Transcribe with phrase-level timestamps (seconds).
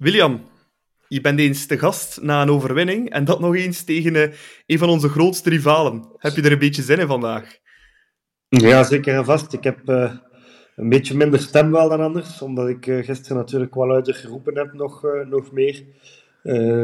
[0.00, 0.40] William,
[1.08, 4.26] je bent eens te gast na een overwinning en dat nog eens tegen uh,
[4.66, 6.08] een van onze grootste rivalen.
[6.16, 7.58] Heb je er een beetje zin in vandaag?
[8.48, 9.52] Ja, zeker en vast.
[9.52, 10.12] Ik heb uh,
[10.76, 14.56] een beetje minder stem wel dan anders, omdat ik uh, gisteren natuurlijk wel luider geroepen
[14.56, 15.84] heb, nog, nog meer.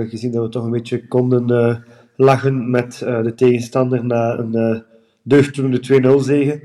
[0.09, 1.85] gezien dat we toch een beetje konden
[2.17, 4.85] lachen met de tegenstander na een
[5.23, 6.63] deugddoende 2-0 zegen.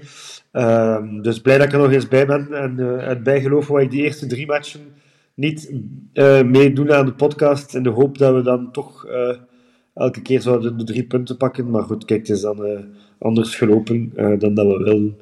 [0.51, 3.91] Ehm, dus blij dat ik er nog eens bij ben en het bijgeloven wat ik
[3.91, 4.81] die eerste drie matchen
[5.41, 5.73] niet
[6.13, 9.35] uh, meedoen aan de podcast in de hoop dat we dan toch uh,
[9.93, 11.69] elke keer zouden de drie punten pakken.
[11.69, 12.79] Maar goed, kijk, het is dan uh,
[13.17, 15.17] anders gelopen dan dat we willen.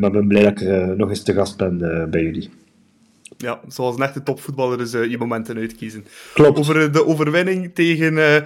[0.00, 1.78] maar ik ben blij dat ik er nog eens te gast ben
[2.10, 2.50] bij jullie.
[3.36, 6.04] Ja, zoals een echte topvoetballer is je momenten uitkiezen.
[6.34, 6.58] Klopt.
[6.58, 8.44] Over de overwinning tegen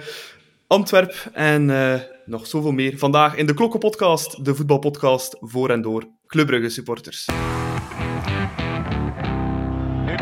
[0.67, 1.65] Antwerp en
[2.25, 2.97] nog zoveel meer.
[2.97, 7.25] Vandaag in de Klokkenpodcast, de voetbalpodcast voor en door Club supporters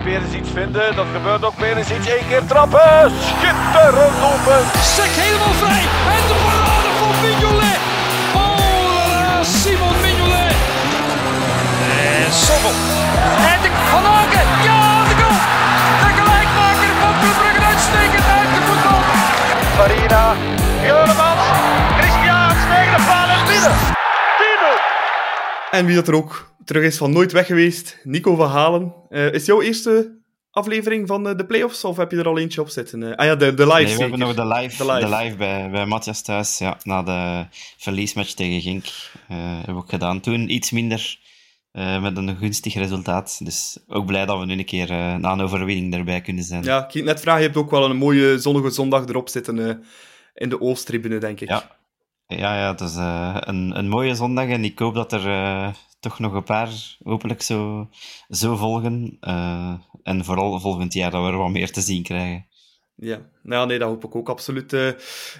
[0.03, 0.95] weer eens iets vinden.
[0.95, 2.07] Dat gebeurt ook weer eens iets.
[2.07, 3.11] Eén keer trappen.
[3.27, 4.61] Schitterend open.
[4.95, 5.83] Sek helemaal vrij.
[6.15, 7.79] En de parade van Mignolet.
[8.41, 10.55] Oh, Simon Mignolet.
[12.25, 12.75] En Sommel.
[13.51, 14.47] En de Van Aken.
[14.67, 15.39] Ja, de goal.
[16.03, 19.01] De gelijkmaker van Club Brugge uitstekend uit de voetbal.
[19.77, 20.25] Farina.
[20.87, 21.45] Juremans.
[21.99, 23.75] Christian tegen de paal en binnen.
[25.71, 27.99] En wie dat er ook terug is van nooit weg geweest.
[28.03, 28.93] Nico van Halen.
[29.09, 30.19] Uh, is jouw eerste
[30.51, 33.01] aflevering van uh, de playoffs of heb je er al eentje op zitten?
[33.01, 33.83] Uh, ah ja, de, de live.
[33.83, 35.09] Nee, we hebben nog de live, de live.
[35.09, 36.57] De live bij, bij Matthias thuis.
[36.57, 37.45] Ja, na de
[37.77, 38.85] verliesmatch tegen Gink
[39.27, 40.19] hebben we ook gedaan.
[40.19, 41.19] Toen iets minder.
[42.01, 43.39] met een gunstig resultaat.
[43.43, 44.87] Dus ook blij dat we nu een keer
[45.19, 46.63] na een overwinning erbij kunnen zijn.
[46.63, 49.83] Ja, ik net vragen, je hebt ook wel een mooie zonnige zondag erop zitten
[50.33, 51.49] in de Oosttribune, denk ik.
[51.49, 51.77] Ja,
[52.27, 55.25] ja, ja het is een, een mooie zondag en ik hoop dat er
[56.01, 57.89] toch nog een paar hopelijk zo,
[58.29, 59.17] zo volgen.
[59.21, 62.45] Uh, en vooral volgend jaar dat we er wat meer te zien krijgen.
[62.95, 64.73] Ja, nou nee, dat hoop ik ook absoluut.
[64.73, 64.91] Uh,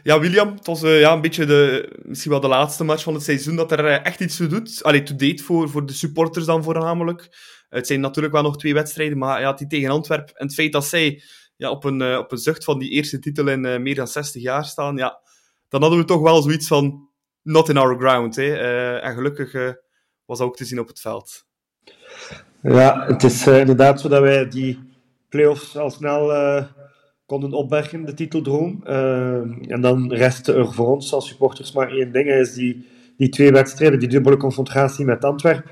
[0.04, 3.14] ja, William, het was uh, ja, een beetje de, misschien wel de laatste match van
[3.14, 4.84] het seizoen dat er echt iets toe doet.
[4.84, 7.30] Allee, to date voor, voor de supporters dan voornamelijk.
[7.70, 10.72] Het zijn natuurlijk wel nog twee wedstrijden, maar ja, die tegen Antwerpen en het feit
[10.72, 11.22] dat zij
[11.56, 14.66] ja, op, een, op een zucht van die eerste titel in meer dan 60 jaar
[14.66, 15.22] staan, ja,
[15.70, 17.10] dan hadden we toch wel zoiets van
[17.42, 18.36] not in our ground.
[18.36, 18.56] Hè.
[19.00, 19.54] en gelukkig
[20.32, 21.46] was ook te zien op het veld.
[22.62, 24.80] Ja, het is uh, inderdaad zo dat wij die
[25.30, 26.64] play-offs al snel uh,
[27.26, 28.84] konden opbergen, de titeldroom.
[28.84, 32.88] Uh, en dan rest er voor ons als supporters maar één ding, is die,
[33.18, 35.72] die twee wedstrijden, die dubbele confrontatie met Antwerpen.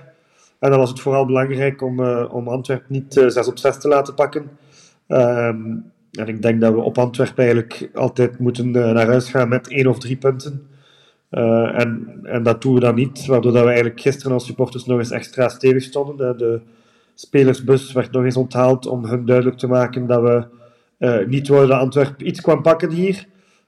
[0.59, 4.13] En dan was het vooral belangrijk om, om Antwerpen niet 6 op 6 te laten
[4.13, 4.49] pakken.
[5.07, 5.77] Ehm,
[6.11, 9.87] en ik denk dat we op Antwerpen eigenlijk altijd moeten naar huis gaan met één
[9.87, 10.68] of drie punten.
[11.31, 14.85] Uh, en, en dat doen we dan niet, waardoor dat we eigenlijk gisteren als supporters
[14.85, 16.37] nog eens extra stevig stonden.
[16.37, 16.61] De
[17.15, 20.45] spelersbus werd nog eens onthaald om hun duidelijk te maken dat we
[20.99, 23.25] uh, niet wilden dat Antwerpen iets kwam pakken hier.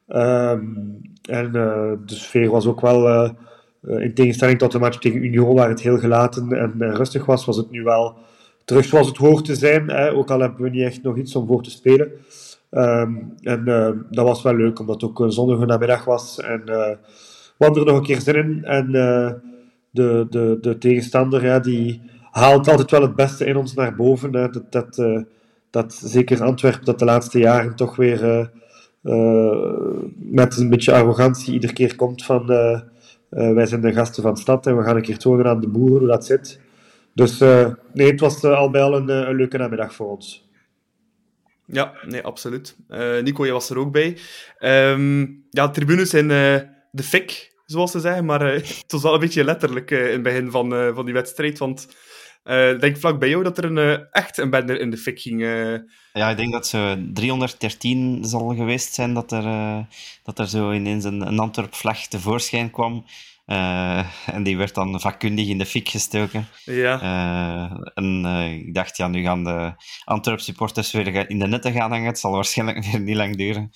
[0.07, 3.25] Um, en uh, de sfeer was ook wel,
[3.81, 7.57] in tegenstelling tot de match tegen Union, waar het heel gelaten en, rustig was, was
[7.57, 8.17] het nu wel
[8.65, 9.89] terug zoals het hoort te zijn.
[9.89, 12.11] Hè, ook al hebben we niet echt nog iets om voor te spelen.
[12.71, 13.65] Um, en
[14.09, 16.39] dat was wel leuk, omdat het ook een zonnige namiddag was.
[16.39, 16.63] En
[17.65, 18.63] hadden er nog een keer zin in.
[18.63, 19.31] En uh,
[19.89, 22.01] de, de, de tegenstander, ja, die
[22.31, 24.31] haalt altijd wel het beste in ons naar boven.
[24.31, 25.21] Dat, dat, uh,
[25.69, 28.51] dat zeker Antwerpen, dat de laatste jaren toch weer
[29.03, 32.45] uh, met een beetje arrogantie iedere keer komt van
[33.29, 35.67] wij zijn de gasten van de stad en we gaan een keer tonen aan de
[35.67, 36.59] boeren hoe dat zit.
[37.13, 37.39] Dus
[37.93, 40.49] nee, het was al bij al een, een leuke namiddag voor ons.
[41.65, 42.75] Ja, nee, absoluut.
[43.21, 44.17] Nico, je was er ook bij.
[44.59, 46.27] Um, ja, tribunes zijn
[46.91, 48.25] de fik zoals ze zeggen.
[48.25, 51.05] Maar uh, het was wel een beetje letterlijk uh, in het begin van, uh, van
[51.05, 51.57] die wedstrijd.
[51.57, 51.87] Want
[52.43, 55.41] ik denk vlak bij jou dat er een, echt een bender in de fik ging.
[56.13, 59.43] Ja, ik denk dat ze 313 zal geweest zijn dat er,
[60.23, 63.05] dat er zo ineens een, een Antwerp-vlag tevoorschijn kwam.
[64.25, 66.47] en die werd dan vakkundig in de fik gestoken.
[66.65, 67.01] Ja.
[67.93, 68.25] en
[68.65, 69.73] ik dacht, ja, nu gaan de
[70.03, 72.07] Antwerp-supporters weer in de netten gaan hangen.
[72.07, 73.71] Het zal waarschijnlijk weer niet lang duren.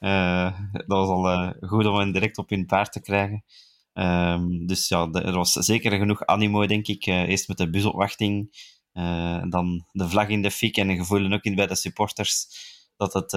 [0.00, 3.44] Uh, dat was al uh, goed om hen direct op hun paard te krijgen.
[3.92, 7.06] Um, dus ja, er was zeker genoeg animo, denk ik.
[7.06, 8.56] Uh, eerst met de busopwachting,
[9.48, 12.46] dan de vlag in de fik en gevoel ook in bij de supporters
[12.96, 13.30] dat het,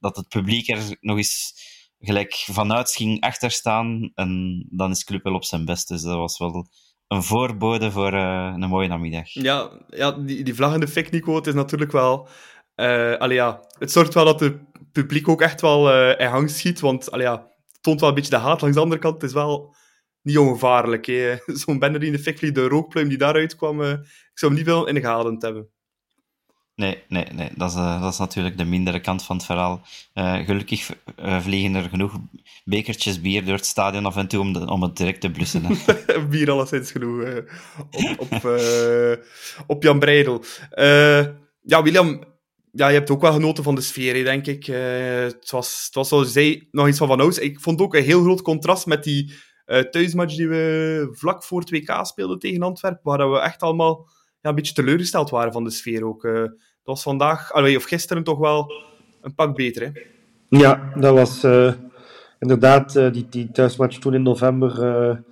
[0.00, 1.54] dat het publiek er nog eens
[1.98, 4.10] gelijk vanuit ging achterstaan.
[4.14, 5.88] En dan is Club wel op zijn best.
[5.88, 6.68] Dus dat was wel
[7.08, 9.32] een voorbode voor een mooie namiddag.
[9.32, 12.28] Ja, ja die, die vlag in de fik, Nico, het is natuurlijk wel...
[12.82, 14.58] Uh, allee, ja, het zorgt wel dat de
[14.92, 16.80] publiek ook echt wel uh, in hang schiet.
[16.80, 19.14] Want allee, ja, het toont wel een beetje de haat langs de andere kant.
[19.14, 19.74] Het is wel
[20.22, 21.06] niet ongevaarlijk.
[21.46, 24.70] Zo'n banner in de fik de rookpluim die daaruit kwam, uh, ik zou hem niet
[24.70, 25.68] veel in de gaten hebben.
[26.74, 27.50] Nee, nee, nee.
[27.54, 29.82] Dat is, uh, dat is natuurlijk de mindere kant van het verhaal.
[30.14, 32.18] Uh, gelukkig vliegen er genoeg
[32.64, 35.62] bekertjes bier door het stadion af en toe om, de, om het direct te blussen.
[36.30, 37.42] bier alleszins genoeg
[38.16, 38.60] op, op,
[39.66, 40.44] op Jan Breidel.
[41.62, 42.24] ja, William,
[42.72, 44.66] ja, je hebt ook wel genoten van de sfeer, denk ik.
[44.66, 47.38] het, was, het was, zoals je zei, nog iets van van ouds.
[47.38, 49.32] Ik vond ook een heel groot contrast met die
[49.90, 54.08] thuismatch die we vlak voor 2K speelden tegen Antwerpen, waar we echt allemaal
[54.40, 56.24] ja, een beetje teleurgesteld waren van de sfeer ook.
[56.24, 58.72] Uh, dat was vandaag, of gisteren toch wel
[59.20, 59.82] een pak beter.
[59.82, 60.00] Hè?
[60.58, 61.44] Ja, dat was
[62.38, 65.24] inderdaad die, die thuismatch toen in november.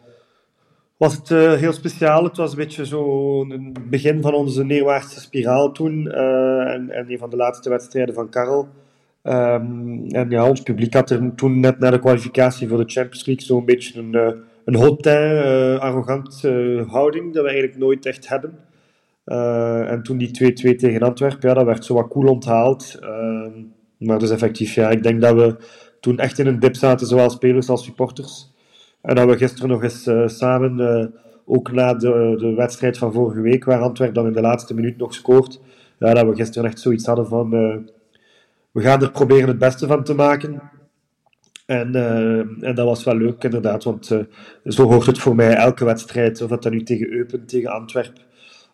[1.01, 2.25] Was het heel speciaal.
[2.25, 6.11] Het was een beetje zo het begin van onze neerwaartse spiraal toen.
[6.11, 8.69] en, en een van de laatste wedstrijden van Karel.
[9.23, 13.27] Um, en ja, ons publiek had er toen net na de kwalificatie voor de Champions
[13.27, 14.15] League zo'n beetje een,
[14.65, 16.43] een hautain, arrogant
[16.87, 18.59] houding dat we eigenlijk nooit echt hebben.
[19.27, 22.99] Uh, en toen die 2-2 tegen Antwerpen, ja, dat werd zo wat cool onthaald.
[23.03, 23.47] Uh,
[23.99, 25.57] maar dus effectief, ja, ik denk dat we
[26.01, 28.50] toen echt in een dip zaten, zowel spelers als supporters.
[29.03, 31.07] En dat we gisteren nog eens uh, samen, uh,
[31.45, 34.97] ook na de, de wedstrijd van vorige week, waar Antwerpen dan in de laatste minuut
[34.97, 35.61] nog scoort,
[35.99, 37.51] ja, dat we gisteren echt zoiets hadden van,
[38.71, 40.63] we gaan er proberen het beste van te maken.
[41.67, 41.95] En,
[42.61, 44.07] en dat was wel leuk, inderdaad, want
[44.65, 48.23] zo hoort het voor mij elke wedstrijd, of dat dan nu tegen Eupen, tegen Antwerpen,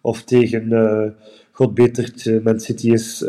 [0.00, 1.02] of tegen uh,
[1.50, 3.24] God betert uh, Man City is.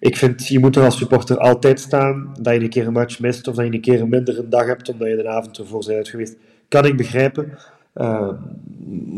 [0.00, 2.34] Ik vind, je moet er als supporter altijd staan.
[2.40, 4.50] Dat je een keer een match mist of dat je een keer een minder een
[4.50, 6.36] dag hebt omdat je de avond ervoor bent geweest.
[6.68, 7.58] Kan ik begrijpen.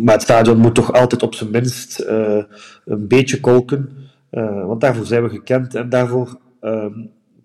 [0.04, 2.04] maar het stadion moet toch altijd op zijn minst
[2.84, 3.90] een beetje kolken.
[4.66, 6.38] want daarvoor zijn we gekend en daarvoor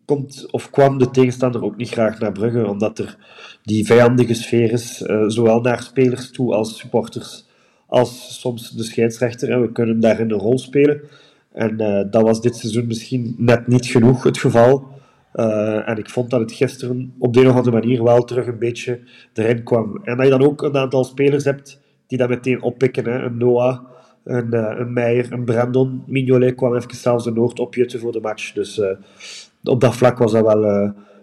[0.06, 3.18] komt of kwam de tegenstander ook niet graag naar Brugge, omdat er
[3.64, 4.98] die vijandige sfeer is,
[5.28, 7.46] zowel naar spelers toe als supporters
[7.88, 9.52] als soms de scheidsrechter.
[9.52, 11.02] En we kunnen daarin een rol spelen.
[11.58, 14.88] En uh, dat was dit seizoen misschien net niet genoeg het geval.
[15.36, 18.48] Uh, en ik vond dat het gisteren op de een of andere manier wel terug
[18.48, 19.00] een beetje
[19.34, 20.02] erin kwam.
[20.04, 23.06] En dat je dan ook een aantal spelers hebt die dat meteen oppikken.
[23.06, 23.24] Hè.
[23.24, 23.80] Een Noah,
[24.24, 26.04] een, uh, een Meijer, een Brandon.
[26.06, 28.54] Mignolet kwam even zelfs de Noord opjutten voor de match.
[28.54, 28.82] Dus
[29.64, 30.64] op dat vlak was dat wel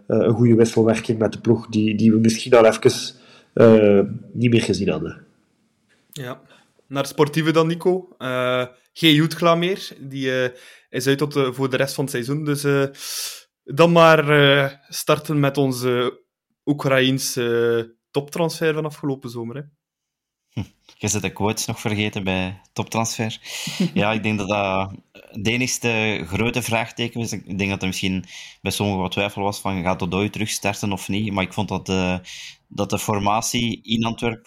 [0.07, 4.89] een goede wisselwerking met de ploeg die, die we misschien al even niet meer gezien
[4.89, 5.25] hadden.
[6.13, 6.41] Ja,
[6.87, 8.09] naar sportieve dan, Nico.
[8.97, 9.89] Geen Jutgla meer.
[9.99, 10.49] Die uh,
[10.89, 12.45] is uit tot voor de rest van het seizoen.
[12.45, 12.87] Dus uh,
[13.65, 16.23] dan maar starten met onze
[16.65, 19.57] Oekraïense toptransfer van afgelopen zomer.
[19.57, 19.63] Hè.
[20.49, 20.69] Hm.
[20.97, 23.41] Je zit de quotes nog vergeten bij toptransfer.
[23.95, 24.95] ja, ik denk dat dat
[25.33, 27.33] de enigste grote vraagteken is.
[27.33, 28.25] Ik denk dat er misschien
[28.63, 31.33] bij sommigen wat twijfel was van gaat Odoi terugstarten of niet.
[31.33, 32.21] Maar ik vond dat de,
[32.69, 34.47] dat de formatie in Antwerp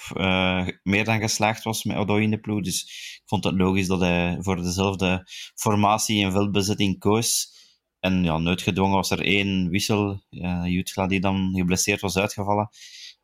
[0.84, 2.62] meer dan geslaagd was met Odoi in de ploeg.
[2.62, 7.56] Dus vond het logisch dat hij voor dezelfde formatie en veldbezetting koos.
[8.00, 10.22] En ja, noodgedwongen was er één wissel.
[10.30, 12.70] Uh, die dan geblesseerd was uitgevallen.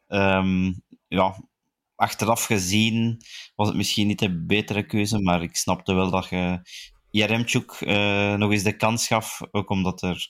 [0.07, 1.43] Um, ja,
[1.95, 3.21] achteraf gezien
[3.55, 6.61] was het misschien niet de betere keuze, maar ik snapte wel dat je
[7.09, 10.27] Jaremchuk uh, nog eens de kans gaf, ook omdat er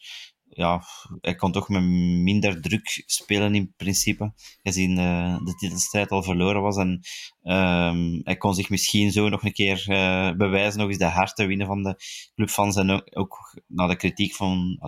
[0.55, 0.83] ja,
[1.21, 1.83] hij kon toch met
[2.23, 4.33] minder druk spelen in principe,
[4.63, 6.77] gezien uh, de titelstrijd al verloren was.
[6.77, 7.01] En
[7.43, 11.35] um, hij kon zich misschien zo nog een keer uh, bewijzen, nog eens de hart
[11.35, 11.95] te winnen van de
[12.35, 12.75] clubfans.
[12.75, 14.79] En ook, ook na de kritiek van,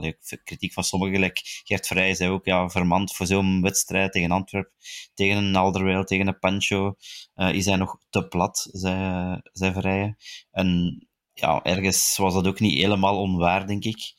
[0.44, 4.72] kritiek van sommigen, gelijk Gert Vrij, zei ook ja, vermand voor zo'n wedstrijd tegen Antwerp,
[5.14, 6.96] tegen een Alderweireld, tegen een Pancho,
[7.36, 10.16] uh, is hij nog te plat, zei, zei Vrij.
[10.52, 11.00] En
[11.34, 14.14] ja, ergens was dat ook niet helemaal onwaar, denk ik.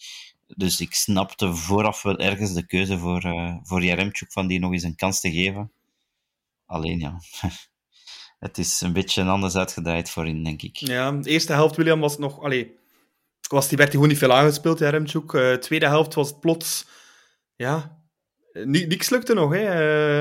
[0.47, 4.73] Dus ik snapte vooraf wel ergens de keuze voor, uh, voor Jaremchuk van die nog
[4.73, 5.73] eens een kans te geven.
[6.67, 7.21] Alleen ja,
[8.47, 10.77] het is een beetje anders uitgedraaid voorin, denk ik.
[10.77, 12.41] Ja, de eerste helft, William, was nog...
[12.41, 12.79] Allee,
[13.49, 15.33] was, die werd hij gewoon niet veel aangespeeld, Jaremchuk.
[15.33, 16.87] Uh, tweede helft was het plots...
[17.57, 17.97] Ja,
[18.65, 19.53] niks lukte nog.
[19.53, 19.63] Hè.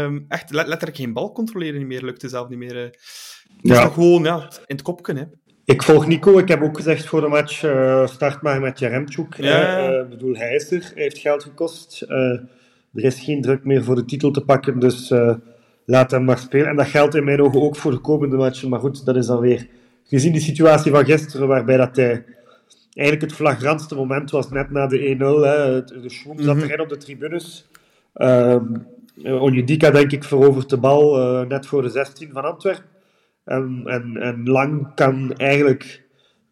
[0.10, 2.76] Uh, echt letterlijk geen bal controleren meer lukte zelf niet meer.
[2.76, 2.84] Uh.
[2.84, 3.84] Het ja.
[3.84, 5.14] nog gewoon ja, in het kopje.
[5.14, 5.45] Hè.
[5.66, 6.38] Ik volg Nico.
[6.38, 9.36] Ik heb ook gezegd voor de match, uh, start maar met Jaremchuk.
[9.38, 9.92] Ja.
[9.92, 10.92] Uh, bedoel, hij is er.
[10.94, 12.06] Hij heeft geld gekost.
[12.08, 12.18] Uh,
[12.94, 15.14] er is geen druk meer voor de titel te pakken, dus
[15.86, 16.68] laat hem maar spelen.
[16.68, 18.70] En dat geldt in mijn ogen ook voor de komende matchen.
[18.70, 19.68] Maar goed, dat is dan weer...
[20.08, 22.26] Gezien de situatie van gisteren, waarbij dat hij...
[22.94, 25.20] Eigenlijk het flagrantste moment was net na de 1-0.
[26.02, 27.68] De schwung zat erin op de tribunes.
[28.16, 28.56] Uh,
[29.24, 32.95] Onjedika, denk ik, verovert de bal net voor de 16 van Antwerpen.
[33.46, 36.04] En, en, en Lang kan eigenlijk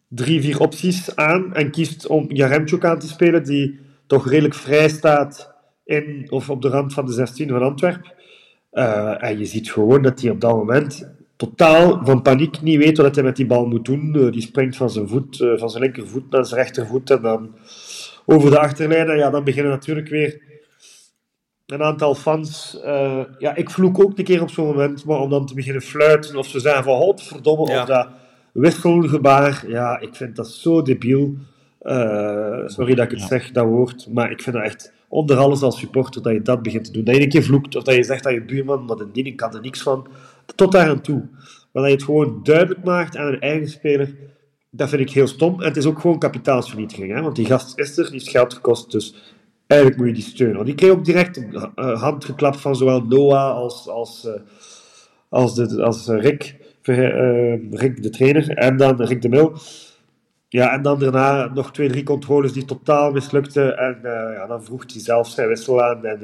[0.08, 4.90] drie, vier opties aan en kiest om Jaremchuk aan te spelen, die toch redelijk vrij
[4.90, 5.54] staat
[5.86, 8.12] in of op de rand van de 16 van Antwerpen.
[8.72, 12.98] Uh, en je ziet gewoon dat hij op dat moment totaal van paniek, niet weet
[12.98, 14.16] wat hij met die bal moet doen.
[14.16, 17.56] Eh, die springt van zijn, voet, eh, van zijn linkervoet naar zijn rechtervoet en dan
[18.26, 19.10] over de achterlijn.
[19.10, 20.42] En ja, dan beginnen natuurlijk weer
[21.66, 22.80] een aantal fans.
[22.86, 25.82] Uh, ja, ik vloek ook een keer op zo'n moment, maar om dan te beginnen
[25.82, 27.82] fluiten of ze zeggen van godverdomme, ja.
[27.82, 28.08] of dat
[28.52, 29.64] wisselgebaar.
[29.68, 31.36] Ja, ik vind dat zo debiel.
[31.82, 33.28] Uh, sorry dat ik het ja.
[33.28, 36.64] zeg, dat woord, maar ik vind dat echt onder alles als supporter dat je dat
[36.64, 37.04] begint te doen.
[37.04, 39.54] Dat je een keer vloekt of dat je zegt dat je buurman, maar diening kan
[39.54, 40.08] er niks van.
[40.56, 41.28] Tot daar aan toe.
[41.72, 44.16] Maar dat je het gewoon duidelijk maakt aan een eigen speler,
[44.70, 45.62] dat vind ik heel stom.
[45.62, 47.22] En het is ook gewoon kapitaalsvernietiging, hè?
[47.22, 49.33] want die gast is er, die heeft geld gekost, dus
[49.68, 50.56] eigenlijk moet je die steunen.
[50.56, 54.34] Want die kreeg ook direct een uh, hand geklapt van zowel Noah als, als, uh,
[55.30, 59.54] als, als Rick, Rick, de trainer, en dan Rick de Mil.
[60.50, 63.78] Ja, en dan daarna nog twee, drie controles die totaal mislukten.
[63.78, 66.06] En ja, dan vroeg hij zelf zijn wissel aan.
[66.06, 66.20] En,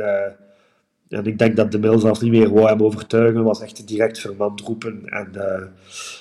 [1.10, 3.44] en ik denk dat de Mil zelfs niet meer wou hem overtuigen.
[3.44, 5.06] was echt direct vermand roepen.
[5.06, 5.32] En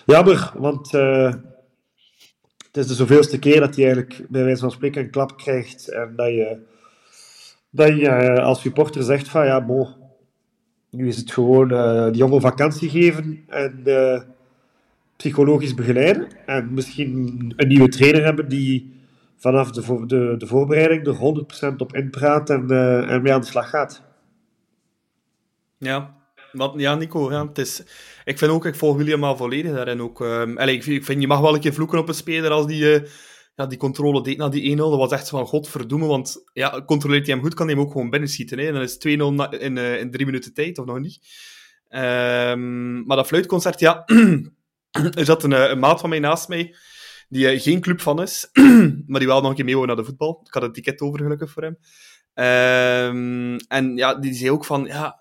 [0.06, 5.10] jammer, want het is de zoveelste keer dat hij eigenlijk bij wijze van spreken een
[5.10, 5.88] klap krijgt.
[5.88, 6.58] En dat je,
[7.70, 9.88] dat je als supporter zegt van ja, bo,
[10.90, 11.68] nu is het gewoon
[12.12, 13.44] die jongen vakantie geven.
[13.48, 13.82] En
[15.18, 16.28] psychologisch begeleiden.
[16.46, 18.96] En misschien een nieuwe trainer hebben die
[19.36, 23.46] vanaf de, de, de voorbereiding er 100% op inpraat en, uh, en mee aan de
[23.46, 24.02] slag gaat.
[25.78, 26.16] Ja,
[26.52, 27.82] wat, ja Nico, het is,
[28.24, 30.20] ik vind ook, ik volg William al volledig daarin ook.
[30.20, 33.08] Allez, ik, vind, je mag wel een keer vloeken op een speler als die, uh,
[33.58, 34.76] ja, die controle deed na die 1-0.
[34.76, 37.92] Dat was echt van godverdomme, want ja, controleert hij hem goed, kan hij hem ook
[37.92, 38.58] gewoon binnenschieten.
[38.58, 38.66] Hè?
[38.66, 41.18] En dan is 2-0 in, uh, in drie minuten tijd, of nog niet.
[41.88, 44.04] Um, maar dat fluitconcert, ja...
[45.18, 46.74] er zat een, een, maat van mij naast mij,
[47.28, 48.50] die uh, geen club van is,
[49.06, 50.40] maar die wel nog een keer mee naar de voetbal.
[50.44, 51.78] Ik had een ticket over, gelukkig voor hem.
[53.14, 55.20] Um, en ja, die zei ook van, ja,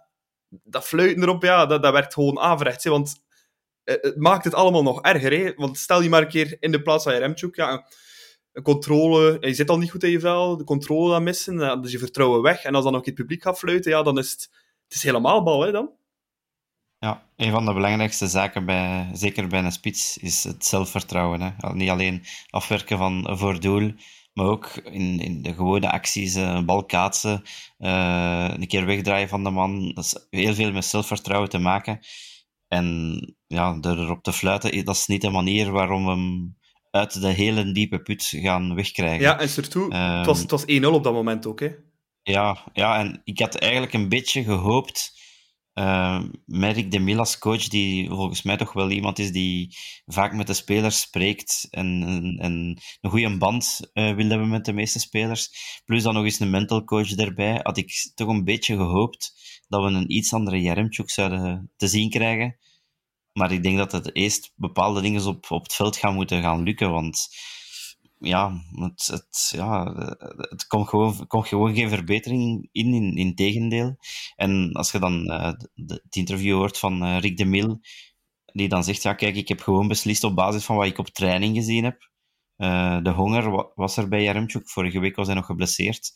[0.49, 2.83] dat fluiten erop, ja, dat, dat werkt gewoon averechts.
[2.83, 3.15] Hè, want
[3.83, 5.31] het maakt het allemaal nog erger.
[5.31, 5.53] Hè?
[5.55, 7.87] Want stel je maar een keer in de plaats van Remchuk, ja,
[8.61, 11.99] controle, je zit al niet goed in je vel, de controle dan missen, dus je
[11.99, 12.63] vertrouwen weg.
[12.63, 14.49] En als dan nog het publiek gaat fluiten, ja, dan is het,
[14.83, 15.89] het is helemaal bal, hè, dan.
[16.99, 21.41] Ja, een van de belangrijkste zaken, bij, zeker bij een spits, is het zelfvertrouwen.
[21.41, 21.73] Hè.
[21.73, 23.93] Niet alleen afwerken van voor doel,
[24.33, 27.41] maar ook in, in de gewone acties, een bal kaatsen,
[27.79, 29.91] uh, een keer wegdraaien van de man.
[29.93, 31.99] Dat is heel veel met zelfvertrouwen te maken.
[32.67, 36.57] En ja, erop te fluiten, dat is niet de manier waarom we hem
[36.91, 39.21] uit de hele diepe put gaan wegkrijgen.
[39.21, 41.69] Ja, en surtout, um, het was, het was 1-0 op dat moment ook, hè?
[42.23, 45.15] Ja, ja, en ik had eigenlijk een beetje gehoopt
[45.77, 49.75] uh, Merk de Mil als coach, die volgens mij toch wel iemand is die
[50.05, 54.65] vaak met de spelers spreekt en, en, en een goede band uh, wil hebben met
[54.65, 55.49] de meeste spelers.
[55.85, 59.33] Plus dan nog eens een mental coach erbij, had ik toch een beetje gehoopt
[59.67, 62.57] dat we een iets andere Jeremchuk zouden te zien krijgen.
[63.37, 66.63] Maar ik denk dat het eerst bepaalde dingen op, op het veld gaan moeten gaan
[66.63, 67.27] lukken, want
[68.19, 69.93] ja, het, het, ja,
[70.33, 73.97] het komt gewoon, komt gewoon geen verbetering in, in, tegendeel.
[74.35, 77.79] En als je dan de, het interview hoort van uh, Rick de Mil,
[78.45, 81.07] die dan zegt, ja kijk, ik heb gewoon beslist op basis van wat ik op
[81.07, 82.09] training gezien heb.
[82.57, 84.69] Uh, de honger was er bij Jaremchuk.
[84.69, 86.11] Vorige week was hij nog geblesseerd.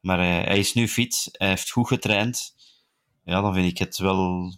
[0.00, 2.54] Maar hij is nu fit, hij heeft goed getraind.
[3.24, 4.50] Ja, dan vind ik het wel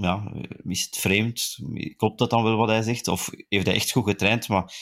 [0.00, 0.32] ja,
[0.64, 1.58] is het vreemd?
[1.96, 3.08] Klopt dat dan wel wat hij zegt?
[3.08, 4.74] Of heeft hij echt goed getraind, maar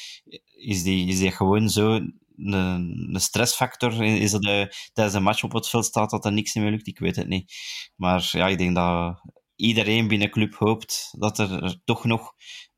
[0.57, 4.05] is die, is die gewoon zo een, een stressfactor?
[4.05, 6.87] Is het de, tijdens een match op het veld staat dat er niks meer lukt?
[6.87, 7.53] Ik weet het niet.
[7.97, 9.23] Maar ja, ik denk dat
[9.57, 12.35] iedereen binnen club hoopt dat er, toch nog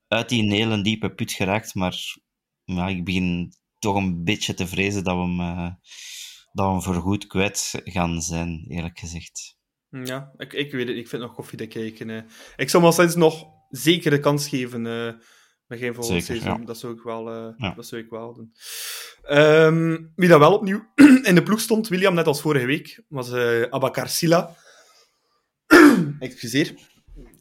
[0.09, 1.75] uit die hele diepe put geraakt.
[1.75, 2.19] Maar
[2.65, 5.71] ja, ik begin toch een beetje te vrezen dat we hem, uh,
[6.53, 9.59] dat we hem voor goed kwijt gaan zijn, eerlijk gezegd.
[9.91, 10.97] Ja, ik, ik weet het.
[10.97, 12.09] Ik vind nog koffiedik kijken.
[12.09, 12.23] Uh.
[12.57, 15.13] Ik zou me sinds nog zeker de kans geven uh,
[15.67, 16.61] met geen volgend seizoen.
[16.61, 16.65] Ja.
[16.65, 17.75] Dat, zou ik wel, uh, ja.
[17.75, 18.53] dat zou ik wel doen.
[19.39, 20.91] Um, wie dat wel opnieuw
[21.29, 24.55] in de ploeg stond, William, net als vorige week, was uh, Abakar Silla.
[26.19, 26.75] Excuseer.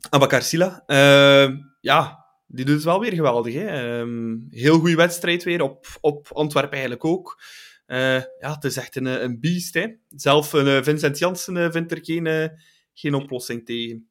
[0.10, 0.84] Abakar Silla.
[0.88, 3.54] Uh, ja, die doet het wel weer geweldig.
[3.54, 4.00] Hè?
[4.00, 7.42] Um, heel goede wedstrijd weer, op, op Antwerpen eigenlijk ook.
[7.90, 9.74] Uh, ja, het is echt een, een beest.
[9.74, 9.88] Hè.
[10.10, 12.52] Zelf uh, Vincent Janssen vindt er geen,
[12.94, 14.08] geen oplossing tegen.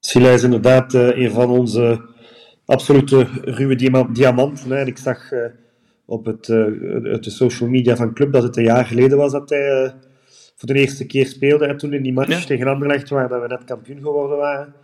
[0.00, 2.08] Silla is inderdaad een van onze
[2.64, 3.76] absolute ruwe.
[4.68, 5.30] En ik zag
[6.04, 9.50] op het, het, de social media van Club dat het een jaar geleden was dat
[9.50, 9.94] hij
[10.56, 11.66] voor de eerste keer speelde.
[11.66, 12.46] En toen in die match ja.
[12.46, 14.74] tegen Anderlecht, waar dat we net kampioen geworden waren.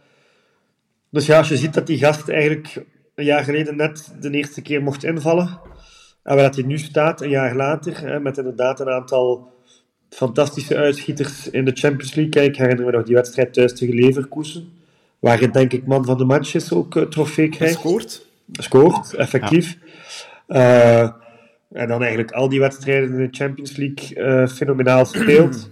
[1.11, 4.63] Dus ja, als je ziet dat die gast eigenlijk een jaar geleden net de eerste
[4.63, 5.61] keer mocht invallen
[6.23, 9.53] en waar dat hij nu staat, een jaar later, hè, met inderdaad een aantal
[10.09, 12.33] fantastische uitschieters in de Champions League.
[12.33, 14.73] Kijk, ik herinner me nog die wedstrijd thuis tegen Leverkusen,
[15.19, 17.79] waar het denk ik man van de match is ook uh, trofee krijgt.
[17.79, 18.27] Scoort.
[18.53, 19.79] Scoort, effectief.
[20.47, 21.03] Ja.
[21.03, 21.11] Uh,
[21.73, 25.71] en dan eigenlijk al die wedstrijden in de Champions League uh, fenomenaal speelt.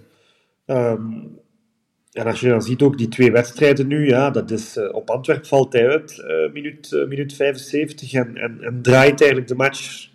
[0.67, 1.35] um,
[2.17, 5.11] en als je dan ziet ook die twee wedstrijden nu, ja, dat is, uh, op
[5.11, 9.55] Antwerp valt hij uit, uh, minuut, uh, minuut 75, en, en, en, draait eigenlijk de
[9.55, 10.09] match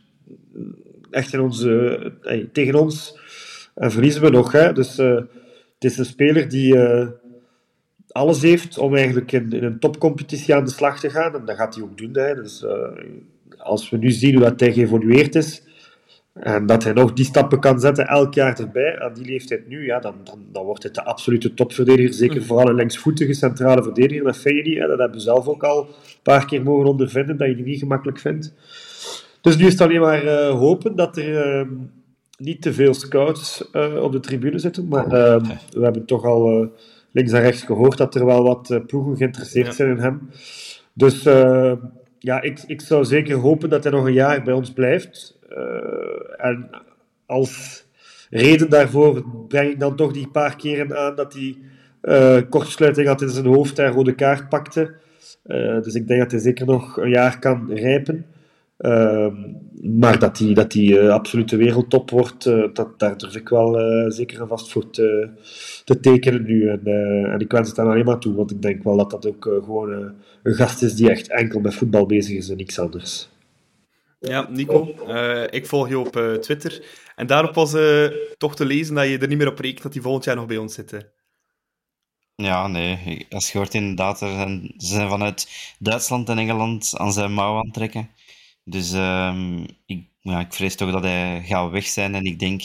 [1.10, 2.12] echt in onze,
[2.52, 3.20] tegen ons.
[3.76, 4.52] En verliezen we nog.
[4.52, 4.74] Hè?
[4.74, 5.30] Dus het
[5.80, 6.78] is een speler die
[8.08, 11.36] alles heeft om eigenlijk in, in, een topcompetitie aan de slag te gaan.
[11.36, 12.14] En dat gaat hij ook doen.
[12.14, 12.36] Hè?
[12.36, 12.66] Dus
[13.58, 15.64] als we nu zien hoe dat hij geëvolueerd is,
[16.34, 19.86] en dat hij nog die stappen kan zetten elk jaar erbij, aan die leeftijd nu,
[19.86, 22.14] ja, dan, dan, dan wordt het de absolute topverdediger.
[22.14, 22.44] Zeker mm.
[22.44, 24.24] vooral een linksvoetige centrale verdediger.
[24.24, 24.78] Dat vind je niet.
[24.78, 24.88] Hè.
[24.88, 27.80] Dat hebben we zelf ook al een paar keer mogen ondervinden, dat je die niet
[27.80, 28.54] gemakkelijk vindt.
[29.42, 31.68] Dus nu is het alleen maar uh, hopen dat er uh,
[32.38, 34.88] niet te veel scouts uh, op de tribune zitten.
[34.88, 35.10] Maar
[35.72, 36.72] we hebben toch al
[37.12, 39.74] links en rechts gehoord dat er wel wat ploegen geïnteresseerd ja.
[39.74, 40.30] zijn in hem.
[40.94, 41.24] Dus
[42.20, 45.40] ja, ik, ik zou zeker hopen dat hij nog een jaar bij ons blijft.
[46.38, 46.70] En
[47.26, 47.86] als
[48.30, 51.58] reden daarvoor breng ik dan toch die paar keren aan dat hij
[52.50, 54.94] kortsluiting had in zijn hoofd en rode kaart pakte.
[55.82, 58.26] Dus ik denk dat hij zeker nog een jaar kan rijpen.
[58.82, 59.36] Ehm,
[60.00, 63.78] maar dat hij, dat hij absolute wereldtop wordt, dat, daar durf ik wel
[64.12, 65.30] zeker en vast voor te,
[65.86, 66.70] te tekenen nu.
[66.70, 66.86] En,
[67.32, 69.44] en ik wens het dan alleen maar toe, want ik denk wel dat dat ook
[69.44, 73.30] gewoon een gast is die echt enkel met voetbal bezig is en niks anders.
[74.22, 76.86] Ja, Nico, uh, ik volg je op uh, Twitter.
[77.16, 78.08] En daarop was uh,
[78.38, 80.46] toch te lezen dat je er niet meer op rekent dat hij volgend jaar nog
[80.46, 81.12] bij ons zit.
[82.36, 83.26] Ja, nee.
[83.30, 85.48] Als je hoort inderdaad, er zijn, ze zijn vanuit
[85.80, 88.10] Duitsland en Engeland aan zijn mouw aan het trekken.
[88.72, 92.16] Dus um, ik, ja, ik vrees toch dat hij gaat weg zijn.
[92.16, 92.62] En ik denk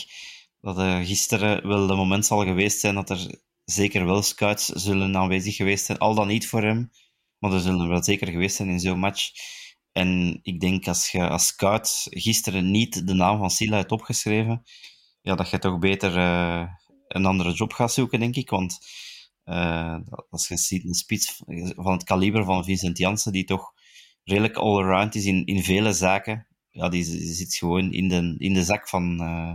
[0.60, 5.16] dat er gisteren wel het moment zal geweest zijn dat er zeker wel scouts zullen
[5.16, 5.98] aanwezig geweest zijn.
[5.98, 6.90] Al dan niet voor hem,
[7.38, 9.30] maar er zullen wel zeker geweest zijn in zo'n match.
[9.92, 14.62] En ik denk als je als scout gisteren niet de naam van Sila hebt opgeschreven,
[15.22, 16.68] ja, dat je toch beter uh,
[17.08, 18.50] een andere job gaat zoeken, denk ik.
[18.50, 18.78] Want
[19.44, 19.98] uh,
[20.30, 21.42] als je ziet een spits
[21.76, 23.72] van het kaliber van Vincent Janssen, die toch
[24.26, 28.64] redelijk all-around is in, in vele zaken, ja, die, zit gewoon in de, in de
[28.64, 29.52] zak van, uh,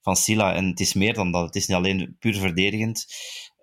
[0.00, 0.54] van Sila.
[0.54, 1.44] En het is meer dan dat.
[1.44, 3.06] Het is niet alleen puur verdedigend.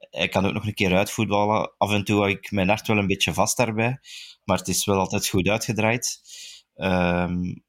[0.09, 1.73] Hij kan ook nog een keer uitvoetballen.
[1.77, 3.99] Af en toe hou ik mijn hart wel een beetje vast daarbij.
[4.43, 6.19] Maar het is wel altijd goed uitgedraaid.
[6.75, 7.63] Um,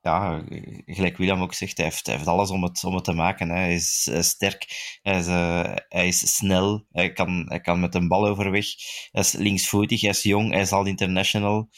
[0.00, 0.44] ja,
[0.86, 3.48] gelijk William ook zegt, hij heeft, hij heeft alles om het, om het te maken.
[3.48, 3.54] Hè.
[3.54, 4.66] Hij is uh, sterk,
[5.02, 8.66] hij is, uh, hij is snel, hij kan, hij kan met een bal overweg.
[9.10, 11.68] Hij is linksvoetig, hij is jong, hij is al international.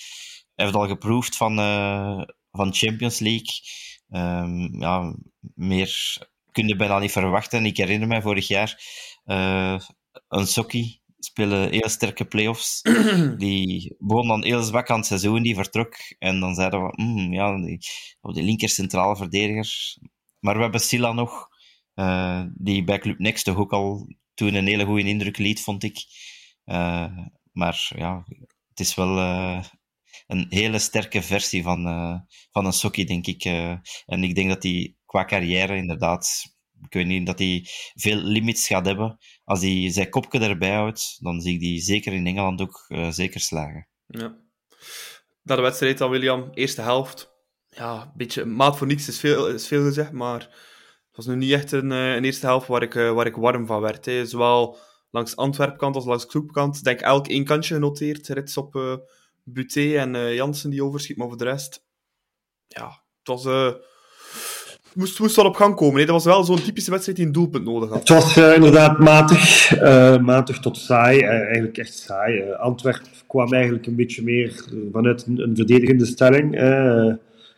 [0.54, 3.60] Hij heeft al geproefd van, uh, van Champions League.
[4.08, 5.16] Um, ja,
[5.54, 6.16] meer
[6.50, 7.66] kun je bijna niet verwachten.
[7.66, 8.82] Ik herinner me vorig jaar
[10.28, 12.80] een Sokkie spelen heel sterke playoffs.
[13.36, 15.94] die begon dan heel zwak aan het seizoen, die vertrok.
[16.18, 17.78] En dan zeiden we, mm, ja, die,
[18.20, 19.96] op de linker centrale verdediger.
[20.38, 21.48] Maar we hebben Silla nog,
[21.94, 25.82] uh, die bij Club Next toch ook al toen een hele goede indruk liet, vond
[25.82, 25.96] ik.
[26.64, 27.18] Uh,
[27.52, 28.24] maar ja,
[28.68, 29.64] het is wel uh,
[30.26, 31.84] een hele sterke versie van,
[32.50, 33.44] van een Sokkie, denk ik.
[34.06, 36.52] en ik denk dat hij qua carrière inderdaad
[36.84, 39.18] ik weet niet dat hij veel limits gaat hebben.
[39.44, 43.10] Als hij zijn kopje erbij houdt, dan zie ik die zeker in Engeland ook uh,
[43.10, 43.88] zeker slagen.
[44.06, 44.36] Ja.
[45.42, 47.30] Na de wedstrijd dan, William, eerste helft.
[47.68, 51.36] Ja, een beetje maat voor niks is veel, is veel gezegd, maar het was nu
[51.36, 54.04] niet echt een, eh, een eerste helft waar ik, waar ik warm van werd.
[54.04, 54.26] Hè.
[54.26, 54.78] Zowel
[55.10, 56.84] langs Antwerpkant als langs Kloepkant.
[56.84, 58.28] Denk elk één kantje genoteerd.
[58.28, 58.74] Rits op
[59.42, 61.84] Buté en Jansen die overschiet, maar voor de rest...
[62.66, 63.46] Ja, het was
[64.94, 66.00] moest, moest wel op gang komen.
[66.00, 66.06] Hè.
[66.06, 67.98] Dat was wel zo'n typische wedstrijd die een doelpunt nodig had.
[67.98, 69.70] Het was uh, inderdaad matig,
[70.20, 71.20] matig tot saai.
[71.20, 72.52] Eigenlijk echt saai.
[72.52, 76.50] Antwerp kwam eigenlijk een beetje meer vanuit een, een verdedigende stelling.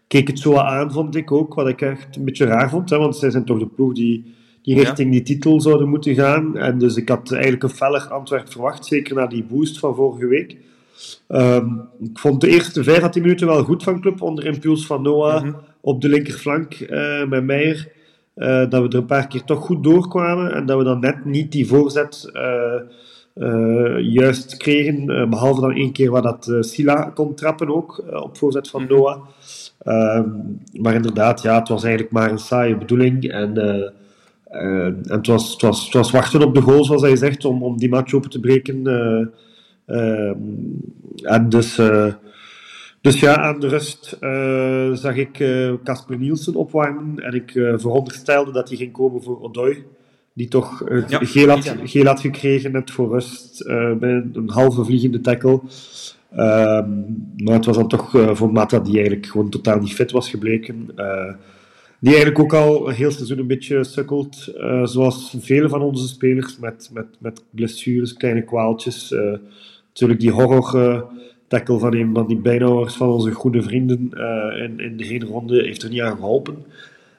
[0.06, 1.54] keek het zo aan, vond ik ook.
[1.54, 2.90] Wat ik echt een beetje raar vond.
[2.90, 6.56] Hè, want zij zijn toch de ploeg die, die richting die titel zouden moeten gaan.
[6.56, 8.86] En dus ik had eigenlijk een feller Antwerp verwacht.
[8.86, 10.56] Zeker na die boost van vorige week.
[11.28, 14.86] Um, ik vond de eerste 5 à 10 minuten wel goed van club onder impuls
[14.86, 15.42] van Noah.
[15.42, 17.92] Mm -hmm op de linkerflank uh, met Meijer.
[18.36, 21.24] Uh, dat we er een paar keer toch goed doorkwamen en dat we dan net
[21.24, 25.30] niet die voorzet uh, juist kregen.
[25.30, 28.92] behalve dan één keer waar dat Sila kon trappen ook, op voorzet van mhm.
[28.92, 29.20] Noah.
[29.78, 30.28] Ehm,
[30.72, 33.24] maar inderdaad, ja, het was eigenlijk maar een saaie bedoeling.
[33.24, 33.56] En,
[34.46, 37.62] en het, was, het, was, het was wachten op de goal, zoals hij zegt, om,
[37.62, 38.82] om die match open te breken.
[39.86, 40.38] Ehm,
[41.22, 41.80] en dus
[43.00, 45.32] dus ja, aan de rust uh, zag ik
[45.84, 49.84] Casper uh, Nielsen opwarmen en ik veronderstelde dat hij ging komen voor Odoi.
[50.32, 54.84] die toch Ja, geel, had, geel had gekregen net voor rust eh, bij een, halve
[54.84, 55.60] vliegende tackle.
[56.34, 56.90] Ehm,
[57.36, 60.30] maar het was dan toch eh, voor Mata die eigenlijk gewoon totaal niet fit was
[60.30, 60.90] gebleken.
[60.96, 61.34] Eh,
[61.98, 66.08] die eigenlijk ook al een heel seizoen een beetje sukkelt, eh, zoals vele van onze
[66.08, 69.14] spelers, met, met, met blessures, kleine kwaaltjes.
[69.94, 71.00] Natuurlijk die horror eh,
[71.48, 75.26] tackle van een van die bijnauwers van onze goede vrienden eh, in, in de hele
[75.26, 76.64] ronde heeft er niet aan geholpen.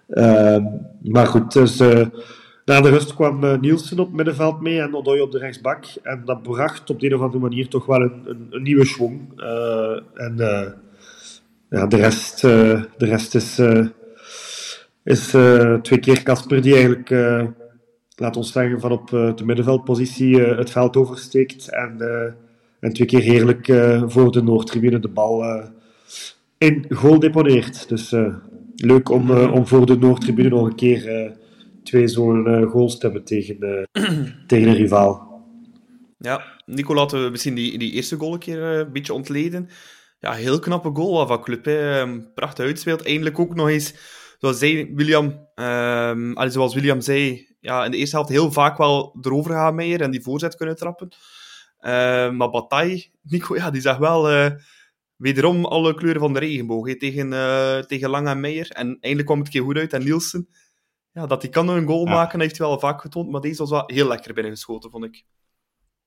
[0.09, 0.63] Ehm,
[1.01, 2.07] maar goed, dus, eh,
[2.65, 5.85] na de rust kwam Nielsen op middenveld mee en Odoi op de rechtsbak.
[6.03, 9.21] En dat bracht op de een of andere manier toch wel een, een, nieuwe schwung.
[10.13, 10.35] En
[11.69, 13.61] ja, de, rest, de rest is,
[15.03, 15.27] is
[15.81, 17.09] twee keer Casper die eigenlijk,
[18.15, 21.69] laat ons zeggen, van op de middenveldpositie het veld oversteekt.
[21.69, 21.97] En,
[22.85, 25.65] en twee keer heerlijk eh, voor de Noordtribune de bal eh,
[26.57, 27.89] in goal deponeert.
[27.89, 28.35] Dus eh,
[28.75, 31.33] leuk om, om voor de Noordtribune nog een keer
[31.83, 33.87] twee zo'n goals te hebben tegen,
[34.47, 35.43] tegen een rivaal.
[36.17, 39.69] Ja, Nico laten we misschien die, die eerste goal een keer een beetje ontleden.
[40.19, 41.65] Ja, heel knappe goal van Club.
[41.65, 41.99] Hè.
[41.99, 43.05] Ehm, Prachtig uitspeelt.
[43.05, 43.93] Eindelijk ook nog eens,
[44.39, 49.17] zoals zei William, ehm, zoals William zei, ja, in de eerste helft heel vaak wel
[49.21, 51.09] erover gaan Meijer en die voorzet kunnen trappen.
[51.85, 54.51] Ehm, maar Bataille, Nico, ja, die zag wel eh,
[55.15, 58.69] wederom alle kleuren van de regenboog tegen, eh, tegen Lang en Meijer.
[58.69, 59.93] En eindelijk kwam het keer goed uit.
[59.93, 60.47] En Nielsen,
[61.11, 62.11] ja, dat hij kan een goal Ja.
[62.13, 63.29] maken, heeft hij wel vaak getoond.
[63.31, 65.23] Maar deze was wel heel lekker binnengeschoten, vond ik.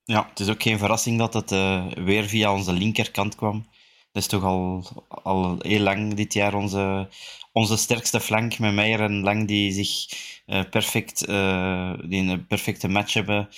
[0.04, 3.66] Ja, het is ook geen verrassing dat het eh, weer via onze linkerkant kwam.
[4.12, 7.08] Dat is toch al, al heel lang dit jaar onze,
[7.52, 10.06] onze sterkste flank met Meijer en Lang die zich
[10.46, 13.48] eh, perfect, eh, die een perfecte match hebben.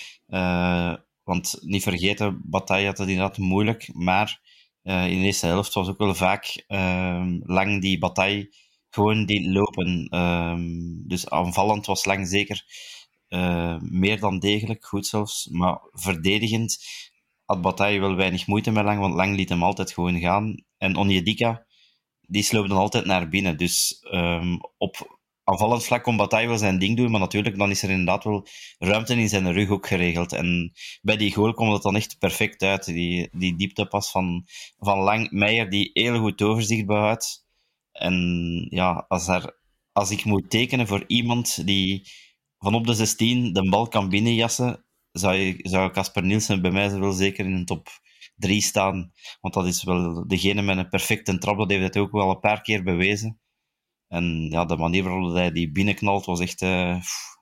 [1.31, 4.41] Want niet vergeten, Bataille had het inderdaad moeilijk, maar
[4.81, 8.53] eh, in de eerste helft was ook wel vaak eh, Lang die Bataille
[8.89, 10.07] gewoon die lopen.
[10.09, 10.61] Ehm,
[11.07, 12.65] dus aanvallend was Lang zeker
[13.27, 15.47] eh, meer dan degelijk, goed zelfs.
[15.47, 16.77] Maar verdedigend
[17.45, 20.63] had Bataille wel weinig moeite met Lang, want Lang liet hem altijd gewoon gaan.
[20.77, 21.65] En Onyedika,
[22.21, 23.57] die sloop dan altijd naar binnen.
[23.57, 27.83] Dus ehm, op aanvallend vlak kon Bataille wel zijn ding doen, maar natuurlijk dan is
[27.83, 30.33] er inderdaad wel ruimte in zijn rug ook geregeld.
[30.33, 32.85] En bij die goal kwam het dan echt perfect uit.
[32.85, 34.45] Die, die dieptepas van,
[34.77, 37.45] van Lang, Meijer, die heel goed overzicht behoudt.
[37.91, 39.57] En ja, als, er,
[39.91, 42.09] als ik moet tekenen voor iemand die
[42.57, 47.11] van op de 16 de bal kan binnenjassen, zou zou Casper Nielsen bij mij wel
[47.11, 47.87] zeker in de top
[48.35, 49.11] 3 staan.
[49.41, 52.39] Want dat is wel degene met een perfecte trap, dat heeft hij ook wel een
[52.39, 53.39] paar keer bewezen.
[54.11, 56.95] En ja, de manier waarop hij die binnenknalt was echt, eh,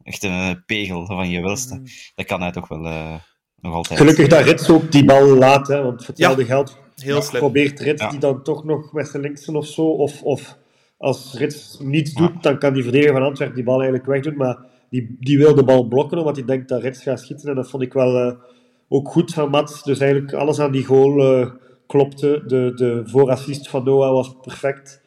[0.03, 1.81] echt een pegel van je welste.
[2.15, 3.13] Dat kan hij toch wel eh,
[3.61, 3.99] nog altijd.
[3.99, 7.39] Gelukkig dat Rits ook die bal laat, hè, want voor hetzelfde Ja, geld Heel slim.
[7.41, 8.09] probeert Rits Ja.
[8.09, 10.57] die dan toch nog met zijn linksen of zo, of, of
[10.97, 14.57] als Rits niets doet, dan kan die verdediger van Antwerpen die bal eigenlijk wegdoen, maar
[14.89, 17.69] die, die wil de bal blokken, omdat hij denkt dat Rits gaat schieten, en dat
[17.69, 18.35] vond ik wel eh,
[18.89, 21.49] ook goed van Mats, dus eigenlijk alles aan die goal eh,
[21.87, 25.01] klopte, de, de voorassist van Noah was perfect,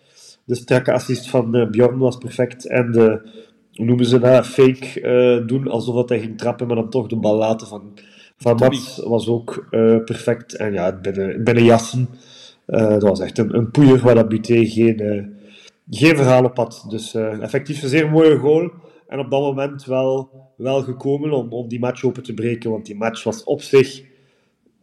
[0.53, 3.21] de strakke assist van eh, Bjorn was perfect, en de,
[3.73, 7.07] hoe noemen ze dat, fake eh, doen, alsof dat hij ging trappen, maar dan toch
[7.07, 7.83] de bal laten van,
[8.37, 12.09] van Mats was ook eh, perfect, en ja, binnen, binnen jassen,
[12.67, 14.97] dat was echt een, een poeier waar dat Buté geen,
[15.91, 16.85] geen verhaal op had.
[16.89, 18.71] Dus effectief een zeer mooie goal.
[19.09, 22.71] En op dat moment wel, wel gekomen om, om die match open te breken.
[22.71, 24.03] Want die match was op zich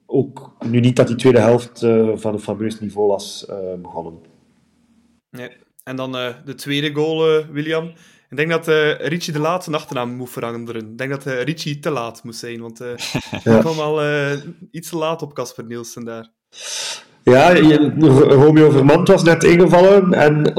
[0.06, 1.80] ook nu niet dat die tweede helft
[2.14, 3.46] van een fameus niveau was
[3.82, 4.29] begonnen.
[5.32, 5.50] Nee.
[5.84, 7.92] En dan eh, de tweede goal, eh, William.
[8.30, 10.82] Ik denk dat eh Richie de laatste achternaam moet veranderen.
[10.82, 12.80] Ik denk dat Richie te laat moest zijn, want
[13.44, 14.02] hij kwam al
[14.72, 16.28] iets te laat op Casper Nielsen daar.
[17.24, 17.56] Ja,
[18.28, 20.14] Romeo Vermand was net ingevallen.
[20.14, 20.52] En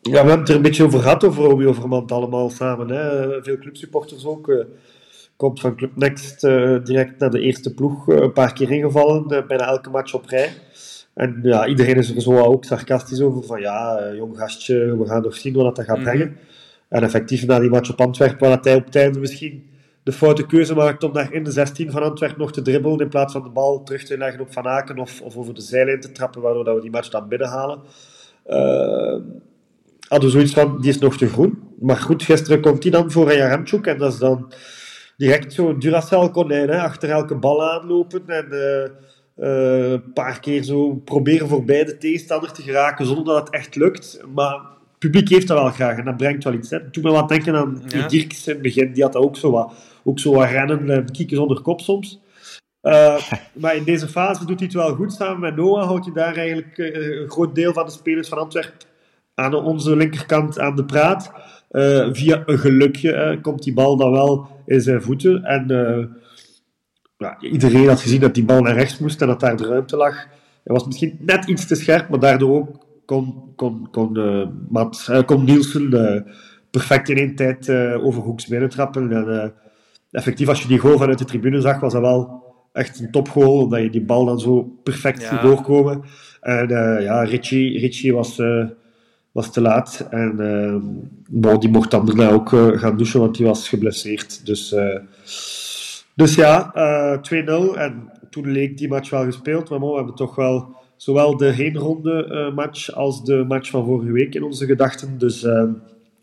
[0.00, 2.88] ja, we hebben het er een beetje over gehad, over Romeo Vermand allemaal samen.
[2.88, 3.42] Hè.
[3.42, 4.66] Veel clubsupporters ook.
[5.36, 6.40] komt van Club Next
[6.84, 8.06] direct naar de eerste ploeg.
[8.06, 10.52] een paar keer ingevallen, bijna elke match op rij.
[11.14, 13.42] En ja, iedereen is er zo ook sarcastisch over.
[13.42, 16.04] Van ja, eh, jong gastje, we gaan nog zien wat dat gaat Mhm.
[16.04, 16.36] brengen.
[16.88, 19.66] En effectief na die match op Antwerpen, waar hij op het einde misschien
[20.02, 23.08] de foute keuze maakt om daar in de 16 van Antwerpen nog te dribbelen, in
[23.08, 26.00] plaats van de bal terug te leggen op Van Aken of, of over de zijlijn
[26.00, 27.78] te trappen, waardoor dat we die match dan binnenhalen.
[28.44, 29.16] Eh,
[30.08, 31.58] hadden we zoiets van, die is nog te groen.
[31.80, 34.52] Maar goed, gisteren komt hij dan voor Jaramchuk en dat is dan
[35.16, 38.90] direct zo'n Duracell-konijn, hè, achter elke bal aanlopen en eh,
[39.36, 44.20] een paar keer zo proberen voorbij de tegenstander te geraken zonder dat het echt lukt.
[44.34, 46.70] Maar het publiek heeft dat wel graag en dat brengt wel iets.
[46.70, 46.90] Hè.
[46.90, 48.08] Doe me wat denken aan Ja.
[48.08, 49.72] Dirks in het begin, die had dat ook zo wat,
[50.04, 52.20] ook zo wat rennen en kieken zonder kop soms.
[52.80, 55.12] Eh, maar in deze fase doet hij het wel goed.
[55.12, 58.38] Samen met Noah houdt hij daar eigenlijk eh, een groot deel van de spelers van
[58.38, 58.92] Antwerpen
[59.34, 61.32] aan onze linkerkant aan de praat.
[61.70, 65.44] Eh, via een gelukje eh, komt die bal dan wel in zijn voeten.
[65.44, 66.04] En eh,
[67.24, 69.96] ja, iedereen had gezien dat die bal naar rechts moest en dat daar de ruimte
[69.96, 70.14] lag.
[70.64, 75.08] Hij was misschien net iets te scherp, maar daardoor ook kon, kon, kon, eh, Mats,
[75.08, 76.32] eh, kon Nielsen eh,
[76.70, 77.70] perfect in één tijd
[78.02, 79.12] over hoeks binnentrappen.
[79.12, 79.52] En,
[80.10, 83.62] effectief, als je die goal vanuit de tribune zag, was dat wel echt een topgoal,
[83.62, 85.42] omdat je die bal dan zo perfect Ja.
[85.42, 86.02] doorkomen.
[86.40, 86.68] En
[87.02, 88.42] ja, Richie, Richie was,
[89.32, 90.06] was te laat.
[90.10, 90.36] En
[91.58, 94.46] die mocht dan daarna ook gaan douchen, want die was geblesseerd.
[94.46, 94.74] Dus,
[96.14, 97.18] dus ja, eh
[97.74, 97.78] 2-0.
[97.78, 99.70] En toen leek die match wel gespeeld.
[99.70, 104.12] Maar we hebben toch wel zowel de heenronde eh, match als de match van vorige
[104.12, 105.18] week in onze gedachten.
[105.18, 105.64] Dus eh,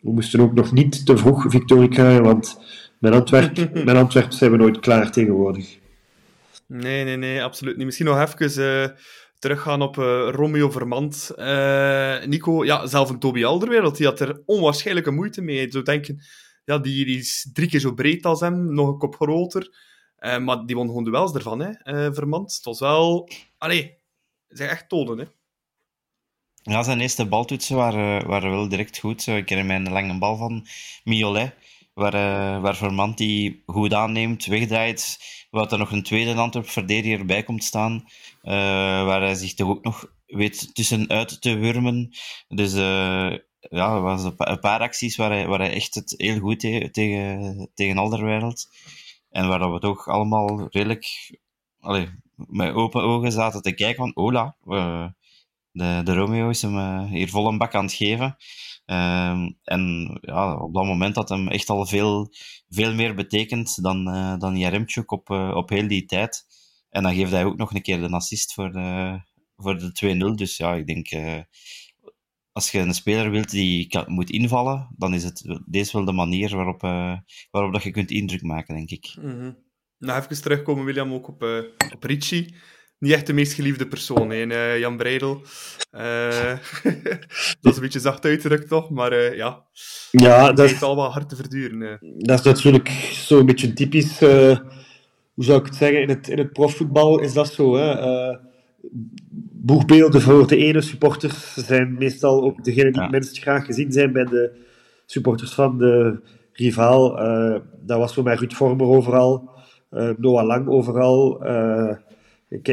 [0.02, 2.60] we moesten ook nog niet te vroeg victorie krijgen, want
[3.00, 5.80] met Antwerp, met Antwerp zijn we nooit klaar tegenwoordig.
[6.68, 7.86] Nee, nee, nee, absoluut niet.
[7.86, 8.90] Misschien nog even eh,
[9.40, 11.32] teruggaan op eh, Romeo Vermand.
[11.36, 15.62] Eh, Nico, ja, zelf een Toby Alderweireld, die had er onwaarschijnlijke moeite mee.
[15.62, 16.22] Je zou denken,
[16.64, 19.90] ja, die, is drie keer zo breed als hem, nog een kop groter.
[20.22, 22.54] Eh, maar die won gewoon duels ervan, hè, eh, Vermand.
[22.54, 23.30] Het was wel...
[23.58, 23.98] Allee,
[24.48, 25.26] zijn echt tonen, hè.
[26.56, 29.28] Ja, zijn eerste baltoetsen waren, waren wel direct goed.
[29.28, 30.68] Ik herinner mij een lange bal van
[31.04, 31.54] Miolet,
[31.94, 35.18] waar, eh, waar Vermand die goed aanneemt, wegdraait,
[35.50, 38.04] waar er nog een tweede Antwerp verdediger bij komt staan,
[38.42, 42.10] waar hij zich toch ook nog weet tussenuit te wurmen.
[42.48, 42.74] Dus
[43.70, 46.40] ja, er was een pa- een paar acties waar hij, waar hij echt het heel
[46.40, 48.68] goed tegen, tegen Alderwereld.
[49.30, 51.06] En waar we toch allemaal redelijk
[51.80, 55.08] allee, met open ogen zaten te kijken van, hola, eh,
[55.72, 58.36] de, de Romeo is hem eh, hier vol een bak aan het geven.
[58.86, 62.28] Ehm, en ja, op dat moment had hem echt al veel,
[62.70, 66.46] veel meer betekend dan, eh dan Jaremchuk op, eh, op heel die tijd.
[66.90, 69.20] En dan geeft hij ook nog een keer de assist voor de,
[69.56, 69.92] voor de
[70.32, 70.36] 2-0.
[70.36, 71.10] Dus ja, ik denk,
[72.62, 76.12] als je een speler wilt die kan, moet invallen, dan is het deze wel de
[76.12, 77.18] manier waarop, eh,
[77.52, 79.16] waarop dat je kunt indruk maken, denk ik.
[79.22, 79.52] Mhm.
[79.98, 81.58] Nou, even terugkomen, William, ook op, eh
[81.94, 82.56] op Richie.
[83.00, 85.42] Niet echt de meest geliefde persoon, hè, en, eh, Jan Breidel.
[85.92, 86.58] Eh,
[87.62, 88.90] dat is een beetje zacht uitgedrukt, toch?
[88.90, 89.66] Maar eh, ja,
[90.12, 91.98] Ja, dat is, al wel hard te verduren.
[92.18, 94.60] dat is natuurlijk zo'n beetje typisch, eh,
[95.34, 97.76] hoe zou ik het zeggen, in het, in het profvoetbal is dat zo.
[97.76, 98.40] Hè?
[99.64, 103.10] Boegbeelden voor de ene supporters zijn meestal ook degenen die Ja.
[103.10, 104.52] minst graag gezien zijn bij de
[105.06, 106.20] supporters van de
[106.54, 107.20] rivaal.
[107.20, 109.50] Eh, dat was zo met Ruud Vormer overal,
[109.90, 111.44] eh, Noah Lang overal.
[111.46, 111.96] eh,
[112.50, 112.68] ik,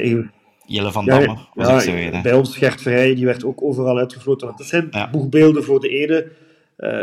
[0.66, 2.20] Jelle van ja, Damme was ja, ook zo weer.
[2.22, 4.46] bij ons Gert Verheyen, die werd ook overal uitgefloten.
[4.46, 6.28] Want dat zijn boegbeelden voor de ene.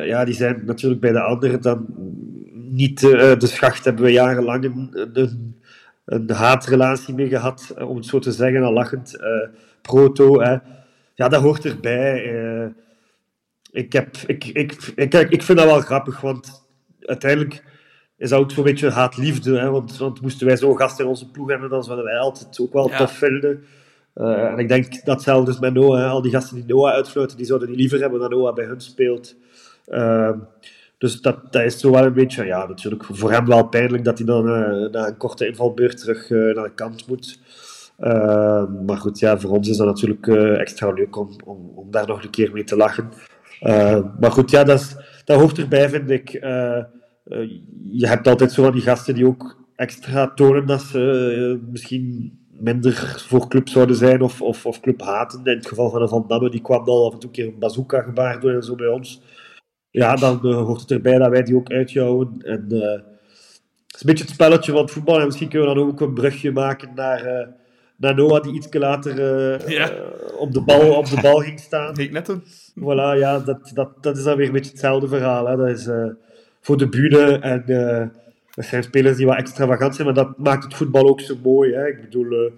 [0.05, 1.85] Ja, die zijn natuurlijk bij de andere dan
[2.53, 3.85] niet de schacht.
[3.85, 5.55] Hebben we jarenlang een, een,
[6.05, 9.15] een haatrelatie mee gehad, eh, om het zo te zeggen, al lachend.
[9.15, 9.49] Eh,
[9.81, 10.57] proto, hè.
[11.13, 12.35] ja, dat hoort erbij.
[12.35, 12.67] Eh,
[13.71, 16.67] ik, heb, ik, ik, ik, ik vind dat wel grappig, want
[17.01, 17.63] uiteindelijk
[18.17, 19.59] is dat ook zo'n beetje haat-liefde.
[19.59, 19.69] Hè?
[19.69, 22.73] Want, want moesten wij zo'n gast in onze ploeg hebben, dan zouden wij altijd ook
[22.73, 22.97] wel Ja.
[22.97, 23.63] tof vinden.
[24.13, 25.99] En ik denk dat hetzelfde is met Noah.
[25.99, 26.05] Hè?
[26.05, 28.81] Al die gasten die Noah uitfluiten, die zouden die liever hebben dan Noah bij hun
[28.81, 29.35] speelt.
[29.85, 30.39] Ehm,
[31.05, 34.17] dus dat, dat is zo wel een beetje, ja, natuurlijk voor hem wel pijnlijk dat
[34.17, 37.39] hij dan eh, na een korte invalbeurt terug eh, naar de kant moet.
[37.99, 41.91] Ehm, maar goed, ja, voor ons is dat natuurlijk eh, extra leuk om, om, om
[41.91, 43.09] daar nog een keer mee te lachen.
[43.59, 46.31] Ehm, maar goed, ja, dat, is, dat hoort erbij, vind ik.
[47.89, 53.23] Je hebt altijd zo van die gasten die ook extra tonen dat ze misschien minder
[53.27, 55.39] voor club zouden zijn of, of, of club haten.
[55.43, 57.47] In het geval van een Van Damme, die kwam dan af en toe een keer
[57.47, 59.21] een bazooka gebaard doen en zo bij ons.
[59.95, 62.35] Ja, dan eh, hoort het erbij dat wij die ook uitjouwen.
[62.45, 65.19] En, eh, het is een beetje het spelletje van het voetbal.
[65.19, 67.47] En misschien kunnen we dan ook een brugje maken naar, eh,
[67.97, 69.19] naar Noah, die iets later
[69.71, 69.91] Ja.
[70.37, 71.97] op, de bal, op de bal ging staan.
[71.97, 72.43] Ik net doen.
[72.79, 75.45] Voilà, ja, dat, dat, dat is dan weer een beetje hetzelfde verhaal.
[75.45, 75.55] Hè.
[75.55, 75.89] Dat is
[76.61, 77.63] voor de bühne en
[78.55, 81.73] dat zijn spelers die wat extravagant zijn, maar dat maakt het voetbal ook zo mooi.
[81.73, 81.87] Hè.
[81.87, 82.51] Ik bedoel, eh,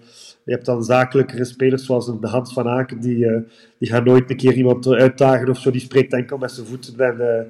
[0.44, 3.40] je hebt dan zakelijkere spelers zoals een Hans van Aken, die, eh,
[3.78, 6.98] die gaan nooit een keer iemand uitdagen of zo, die spreekt enkel met zijn voeten.
[6.98, 7.44] En, eh,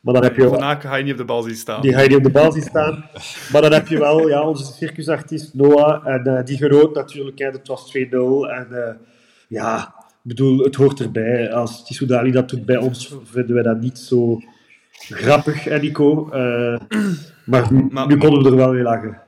[0.00, 1.82] maar dan heb je Van Aken ga je niet op de bal zien staan.
[1.82, 3.04] die ga je niet op de bal zien staan.
[3.52, 6.06] Maar dan heb je wel ja, onze circusartiest Noah.
[6.06, 7.38] En eh, die genoot natuurlijk.
[7.38, 8.48] Hè, het was 2-0.
[8.48, 8.94] En eh,
[9.48, 11.52] ja, ik bedoel, het hoort erbij.
[11.52, 14.40] Als Tissoudali dat doet bij ons, vinden wij dat niet zo
[14.98, 16.30] grappig, Nico.
[16.30, 16.80] Eh,
[17.44, 19.20] maar nu, Maar- nu konden we er wel mee lachen.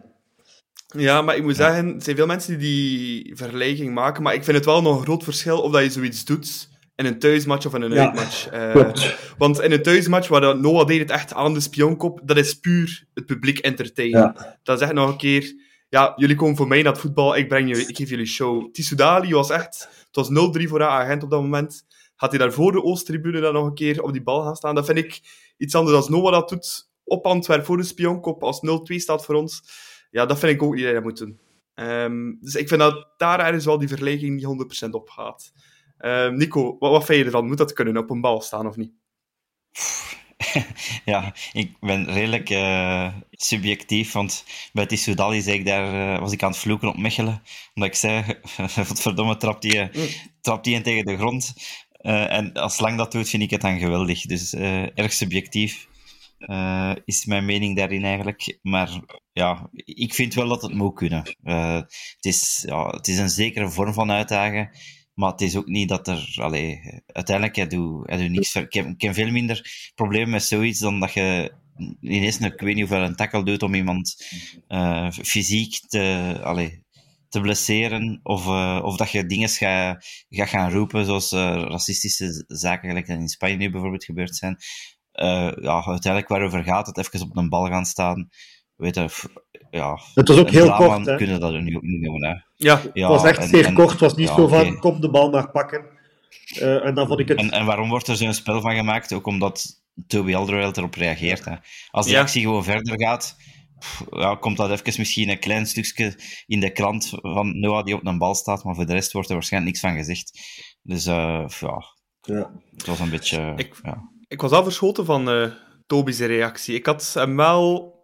[0.96, 4.44] Ja, maar ik moet zeggen, er zijn veel mensen die die vergelijking maken, maar ik
[4.44, 7.66] vind het wel nog een groot verschil of dat je zoiets doet in een thuismatch
[7.66, 8.48] of in een Ja, uitmatch.
[8.48, 8.92] Eh,
[9.38, 13.04] want in een thuismatch, waar Noah deed het echt aan de spionkop, dat is puur
[13.14, 14.20] het publiek entertainen.
[14.20, 14.58] Ja.
[14.62, 15.54] Dat is echt nog een keer,
[15.88, 18.72] ja, jullie komen voor mij naar het voetbal, ik, breng je, ik geef jullie show.
[18.72, 21.86] Tissoudali was echt, het was 0-3 voor haar agent op dat moment.
[22.16, 24.74] gaat hij daar voor de Oosttribune dan nog een keer op die bal gaan staan.
[24.74, 25.20] Dat vind ik
[25.58, 28.60] iets anders dan Noah dat doet op Antwerp voor de spionkop als
[28.92, 29.62] 0-2 staat voor ons.
[30.10, 31.40] Ja, dat vind ik ook niet dat hij dat moet doen.
[31.74, 34.44] Ehm, dus ik vind dat daar ergens wel die vergelijking niet
[34.86, 35.52] 100% op gaat.
[35.98, 37.46] Ehm, Nico, wat, wat vind je ervan?
[37.46, 38.92] Moet dat kunnen op een bal staan of niet?
[41.04, 46.42] ja, ik ben redelijk uh, subjectief, want bij Tissoudali zei ik daar, uh, was ik
[46.42, 47.42] aan het vloeken op Mechelen,
[47.74, 48.24] omdat ik zei,
[49.04, 50.06] verdomme, trap die, mm.
[50.40, 51.54] trap die in tegen de grond.
[52.00, 54.22] Uh, en als Lang dat doet, vind ik het dan geweldig.
[54.22, 54.54] Dus
[54.94, 55.86] erg subjectief
[57.04, 58.58] is mijn mening daarin eigenlijk.
[58.62, 59.00] Maar
[59.32, 61.22] ja, ik vind wel dat het moet kunnen.
[61.42, 64.70] het, is, ja, het is een zekere vorm van uitdagen.
[65.14, 66.34] Maar het is ook niet dat er...
[66.36, 68.54] Allee, uiteindelijk, hij doet, doet.
[68.54, 71.52] Ik heb, veel minder problemen met zoiets dan dat je
[72.00, 74.16] ineens een, ik weet niet hoeveel een tackle doet om iemand
[75.10, 76.82] fysiek te, allee,
[77.28, 78.20] te blesseren.
[78.22, 83.08] Of, uh, of dat je dingen gaat ga gaan roepen, zoals uh, racistische zaken, gelijk
[83.08, 84.56] in Spanje nu bijvoorbeeld gebeurd zijn.
[85.60, 88.28] ja, uiteindelijk waarover gaat het, even op een bal gaan staan.
[88.76, 89.08] Weet je,
[89.70, 91.06] ja, het was ook heel kort.
[91.06, 91.16] Hè?
[91.16, 92.24] kunnen dat er nu ook niet doen.
[92.24, 92.34] Hè.
[92.56, 93.90] Ja, het was echt zeer kort.
[93.90, 95.84] Het was niet zo van, kom de bal maar pakken.
[96.56, 97.38] Uh, en dan vond ik het...
[97.38, 99.12] En, en waarom wordt er zo'n spel van gemaakt?
[99.12, 101.44] Ook omdat Toby Alderweireld erop reageert.
[101.44, 101.54] Hè.
[101.90, 103.36] Als die actie gewoon verder gaat,
[104.10, 108.06] ja, komt dat even misschien een klein stukje in de krant van Noah die op
[108.06, 110.40] een bal staat, maar voor de rest wordt er waarschijnlijk niks van gezegd.
[110.82, 111.82] Dus uh, ja,
[112.20, 113.52] ja, het was een beetje...
[113.56, 114.10] Ik, ja.
[114.28, 115.52] ik was al verschoten van uh,
[115.86, 116.74] Toby's reactie.
[116.74, 117.96] Ik had hem wel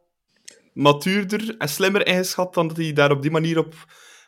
[0.72, 3.74] matuurder en slimmer ingeschat dan dat hij daar op die manier op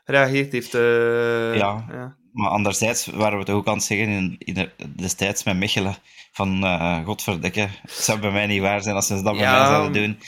[0.05, 0.75] gereageerd heeft.
[0.75, 4.71] Uh, ja, ja, maar anderzijds waren we het ook aan het zeggen in, in de,
[4.97, 5.97] destijds met Mechelen
[6.33, 9.67] van uh, godverdikke, het zou bij mij niet waar zijn als ze dat bij mij
[9.67, 10.19] zouden doen.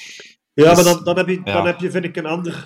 [0.62, 2.57] Ja, dus, maar dan, dan, heb je, dan heb je, vind ik, een andere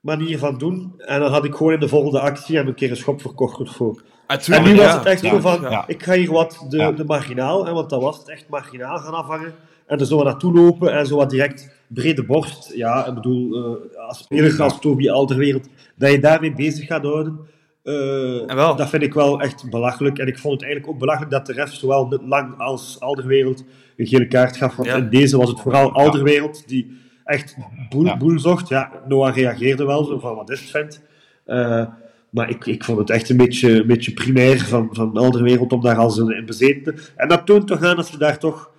[0.00, 0.94] manier van doen.
[0.98, 4.02] En dan had ik gewoon in de volgende actie een keer een schop verkocht voor.
[4.26, 7.72] En nu was het echt zo van, ik ga hier wat de, de marginaal, hè,
[7.72, 9.54] want dat was het echt marginaal gaan afhangen.
[9.86, 12.72] En er zo wat naartoe lopen en zo wat direct brede borst.
[12.74, 17.38] Ja, ik bedoel, uh, als speler als Toby Alderwereld, dat je daarmee bezig gaat houden,
[17.84, 20.18] uh, dat vind ik wel echt belachelijk.
[20.18, 23.64] En ik vond het eigenlijk ook belachelijk dat de ref zowel Lang als Alderwereld
[23.96, 24.76] een gele kaart gaf.
[24.76, 27.56] Want in deze was het vooral Alderwereld die echt
[27.88, 28.68] boel, boel zocht.
[28.68, 31.02] Ja, Noah reageerde wel zo van, wat is het, vent?
[31.46, 31.86] Uh,
[32.30, 35.80] maar ik, ik vond het echt een beetje, een beetje primair van, van Alderwereld om
[35.80, 36.98] daar als een, in bezeten.
[37.16, 38.70] En dat toont toch aan dat ze daar toch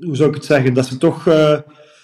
[0.00, 1.58] hoe zou ik het zeggen, dat ze toch, uh,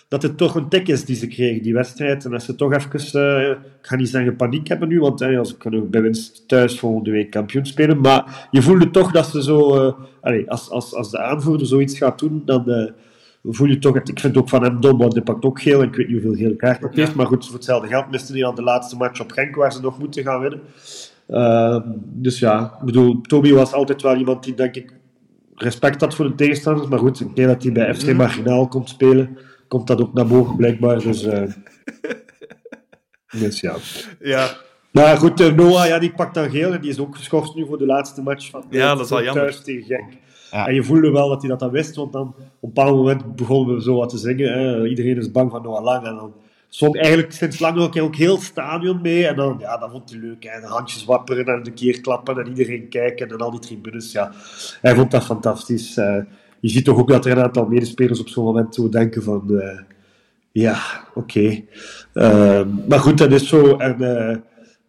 [0.08, 2.24] dat het toch een tik is die ze kregen, die wedstrijd.
[2.24, 5.52] En dat ze toch even, uh, ik ga niet zeggen paniek hebben nu, want als
[5.52, 8.00] ik kan bij winst thuis volgende week kampioen spelen.
[8.00, 12.18] Maar je voelde toch dat ze zo, allez, als, als, als de aanvoerder zoiets gaat
[12.18, 12.92] doen, dan
[13.54, 15.88] voel je toch, ik vind ook van hem dom, want hij pakt ook geel en
[15.88, 17.14] ik weet niet hoeveel gele kaarten hij heeft.
[17.14, 19.80] Maar goed, voor hetzelfde geld miste hij aan de laatste match op Genk, waar ze
[19.80, 20.60] nog moeten gaan winnen.
[21.28, 24.92] Uh, dus ja, ik bedoel, Toby was altijd wel iemand die, denk ik,
[25.54, 26.88] respect had voor de tegenstanders.
[26.88, 28.12] Maar goed, ik denk dat hij bij FC.
[28.12, 29.38] Marginaal komt spelen.
[29.68, 30.98] Komt dat ook naar boven, blijkbaar.
[30.98, 31.42] Dus, uh,
[33.40, 33.76] dus ja.
[34.20, 34.56] ja.
[34.90, 36.72] Maar goed, uh, Noah, ja, die pakt dan geel.
[36.72, 39.22] En die is ook geschorst nu voor de laatste match van ja, dat is wel
[39.22, 39.42] jammer.
[39.42, 40.12] thuis tegen Genk.
[40.50, 41.96] En je voelde wel dat hij dat dan wist.
[41.96, 44.52] Want dan op een bepaald moment begonnen we zo wat te zingen.
[44.52, 44.86] Hè.
[44.86, 46.06] Iedereen is bang van Noah Lang.
[46.06, 46.32] En dan
[46.68, 49.26] stond eigenlijk sinds lang ook, ook heel stadion mee.
[49.26, 50.44] En dan, ja, dat vond hij leuk.
[50.44, 50.60] Hè.
[50.60, 54.12] De handjes wapperen en de keer klappen en iedereen kijken en al die tribunes.
[54.12, 54.32] Ja.
[54.80, 55.96] Hij vond dat fantastisch.
[55.96, 56.16] Uh,
[56.60, 59.44] je ziet toch ook dat er een aantal medespelers op zo'n moment zo denken van...
[59.48, 59.80] Uh,
[60.52, 60.78] ja,
[61.14, 61.62] oké.
[62.14, 63.76] Uh, maar goed, dat is zo.
[63.76, 64.36] En, uh,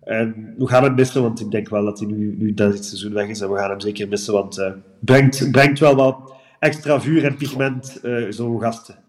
[0.08, 3.14] en we gaan hem missen, want ik denk wel dat hij nu, nu dit seizoen
[3.14, 3.42] weg is.
[3.42, 7.36] En we gaan hem zeker missen, want het brengt, brengt wel wat extra vuur en
[7.36, 9.06] pigment, zo'n gasten.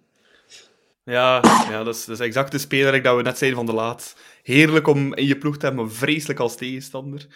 [1.04, 3.74] Ja, ja dat, is, dat is exact de speler dat we net zeiden van de
[3.74, 4.16] laat.
[4.42, 7.26] Heerlijk om in je ploeg te hebben, vreselijk als tegenstander.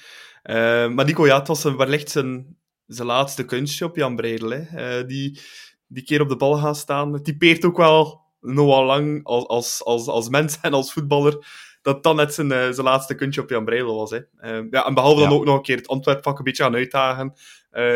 [0.45, 4.53] Uh, maar Nico, ja, het was wellicht zijn, zijn laatste kunstje op Jan Breidel.
[4.53, 5.41] Uh, die,
[5.87, 7.13] die keer op de bal gaan staan.
[7.13, 11.47] Het typeert ook wel Noah Lang als, als, als, als mens en als voetballer.
[11.83, 14.11] Dat dat net zijn, uh, zijn laatste kunstje op Jan Breidel was.
[14.11, 14.21] Hè.
[14.71, 15.29] ja, en behalve ja.
[15.29, 17.27] dan ook nog een keer het Antwerpvak een beetje aan uitdagen.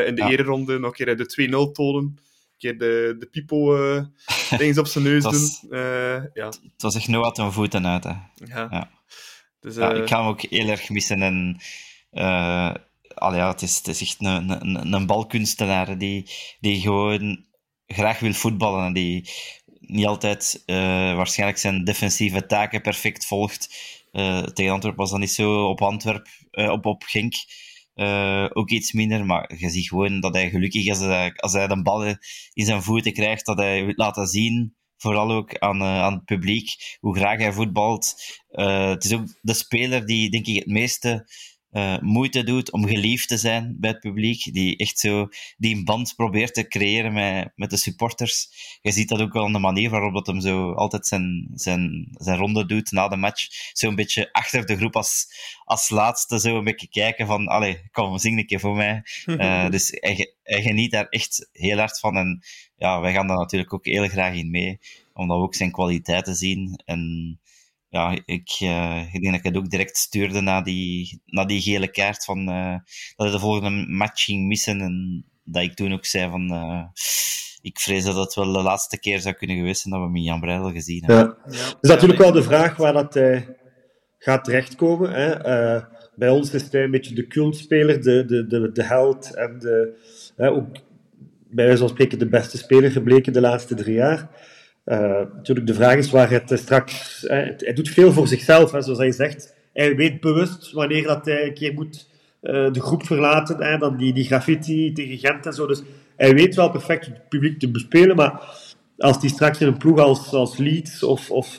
[0.07, 0.29] in de ja.
[0.29, 2.18] ereronde nog een keer de 2-0 tonen
[2.59, 4.03] keer de, de pipo uh,
[4.59, 5.70] dingen op zijn neus doen.
[5.79, 6.46] Uh, ja.
[6.46, 8.05] Het was echt Noah ten voeten uit.
[8.05, 8.11] Hè.
[8.35, 8.68] Ja.
[8.70, 8.90] ja.
[9.61, 11.22] Dus, ja, ik ga hem ook heel erg missen.
[11.22, 11.61] En,
[13.14, 16.30] allee, ja, het, is, het is echt een, een, een balkunstenaar die,
[16.61, 17.45] die gewoon
[17.87, 19.30] graag wil voetballen en die
[19.87, 20.62] niet altijd
[21.16, 23.68] waarschijnlijk zijn defensieve taken perfect volgt.
[24.53, 27.34] tegen Antwerpen was dat niet zo op Antwerp, op, op Genk.
[27.97, 31.53] Uh, ook iets minder, maar je ziet gewoon dat hij gelukkig is als hij, als
[31.53, 32.05] hij de bal
[32.53, 36.97] in zijn voeten krijgt, dat hij laten zien, vooral ook aan, uh, aan het publiek,
[37.01, 38.14] hoe graag hij voetbalt.
[38.51, 41.28] Uh, het is ook de speler die, denk ik, het meeste
[41.72, 44.52] uh, moeite doet om geliefd te zijn bij het publiek.
[44.52, 48.48] Die echt zo die een band probeert te creëren met, met de supporters.
[48.82, 52.38] Je ziet dat ook aan de manier waarop dat hem zo altijd zijn, zijn, zijn
[52.38, 53.46] ronde doet na de match.
[53.72, 55.26] Zo een beetje achter de groep als,
[55.64, 59.02] als laatste zo een beetje kijken van, allee, kom, zing een keer voor mij.
[59.24, 62.16] Uh, dus hij, hij geniet daar echt heel hard van.
[62.16, 62.42] En
[62.76, 64.78] ja, wij gaan daar natuurlijk ook heel graag in mee.
[65.12, 66.80] Omdat we ook zijn kwaliteiten zien.
[66.84, 67.40] En
[67.97, 71.61] ja, ik, uh, ik denk dat ik het ook direct stuurde naar die, naar die
[71.61, 72.76] gele kaart van uh,
[73.16, 74.80] dat de volgende match ging missen.
[74.80, 76.84] En dat ik toen ook zei van uh,
[77.61, 80.40] ik vrees dat het wel de laatste keer zou kunnen geweest zijn dat we Mian
[80.40, 81.36] Breidel gezien hebben.
[81.47, 81.53] Ja.
[81.53, 81.74] Ja.
[81.80, 83.57] is natuurlijk wel de vraag waar dat hij
[84.18, 85.12] gaat terechtkomen.
[85.12, 85.38] Hè?
[86.14, 89.97] bij ons is hij een beetje de cultspeler, de, de, de, de held en de,
[90.36, 90.66] ook
[91.51, 94.28] bij wijze van spreken de beste speler gebleken de laatste drie jaar.
[94.87, 97.24] Uh, natuurlijk, de vraag is waar het straks...
[97.24, 99.55] Uh, hij doet veel voor zichzelf, hè, zoals hij zegt.
[99.72, 102.09] Hij weet bewust wanneer dat hij een keer moet
[102.43, 103.62] uh, de groep verlaten.
[103.62, 105.66] Hè, dan die, die graffiti tegen Gent en zo.
[105.66, 105.82] Dus
[106.16, 108.41] hij weet wel perfect het publiek te bespelen, maar
[108.99, 111.59] als hij straks in een ploeg als, als Leeds of, of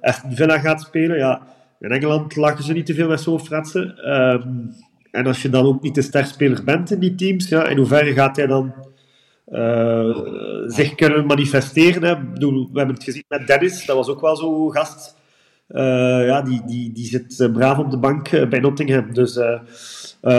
[0.00, 1.42] Aston Villa gaat spelen, ja,
[1.80, 4.12] in Engeland lachen ze niet te veel met zo'n fratsen.
[4.12, 4.74] Um,
[5.10, 8.12] en als je dan ook niet de sterspeler bent in die teams, ja, in hoeverre
[8.12, 8.74] gaat hij dan
[9.52, 10.16] uh,
[10.66, 12.02] zich kunnen manifesteren.
[12.02, 12.14] Hè.
[12.38, 15.16] We hebben het gezien met Dennis, dat was ook wel zo'n gast.
[15.68, 19.12] Uh, ja, die, die, die zit braaf op de bank bij Nottingham.
[19.12, 19.36] Dus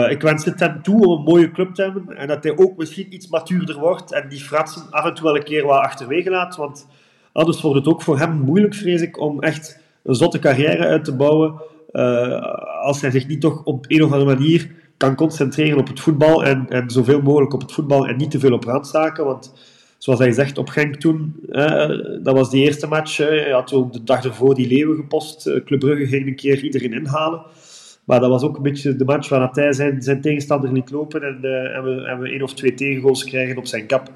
[0.08, 2.16] ik wens het hem toe om een mooie club te hebben.
[2.16, 5.36] En dat hij ook misschien iets matuurder wordt en die fratsen af en toe wel
[5.36, 6.56] een keer wat achterwege laat.
[6.56, 6.86] Want
[7.32, 11.04] anders wordt het ook voor hem moeilijk, vrees ik, om echt een zotte carrière uit
[11.04, 11.54] te bouwen.
[12.82, 16.44] als hij zich niet toch op een of andere manier kan concentreren op het voetbal
[16.44, 19.24] en, en zoveel mogelijk op het voetbal en niet te veel op randzaken.
[19.24, 19.52] Want
[19.98, 21.88] zoals hij zegt, op Genk toen, eh,
[22.22, 23.20] dat was die eerste match.
[23.20, 25.46] Eh, hij had ook de dag ervoor die leeuwen gepost.
[25.46, 27.42] Uh, Club Brugge ging een keer iedereen inhalen.
[28.04, 31.22] Maar dat was ook een beetje de match waar hij zijn, zijn tegenstander liet lopen
[31.22, 34.10] en, uh, en, we, en we één of twee tegengoals krijgen op zijn kap.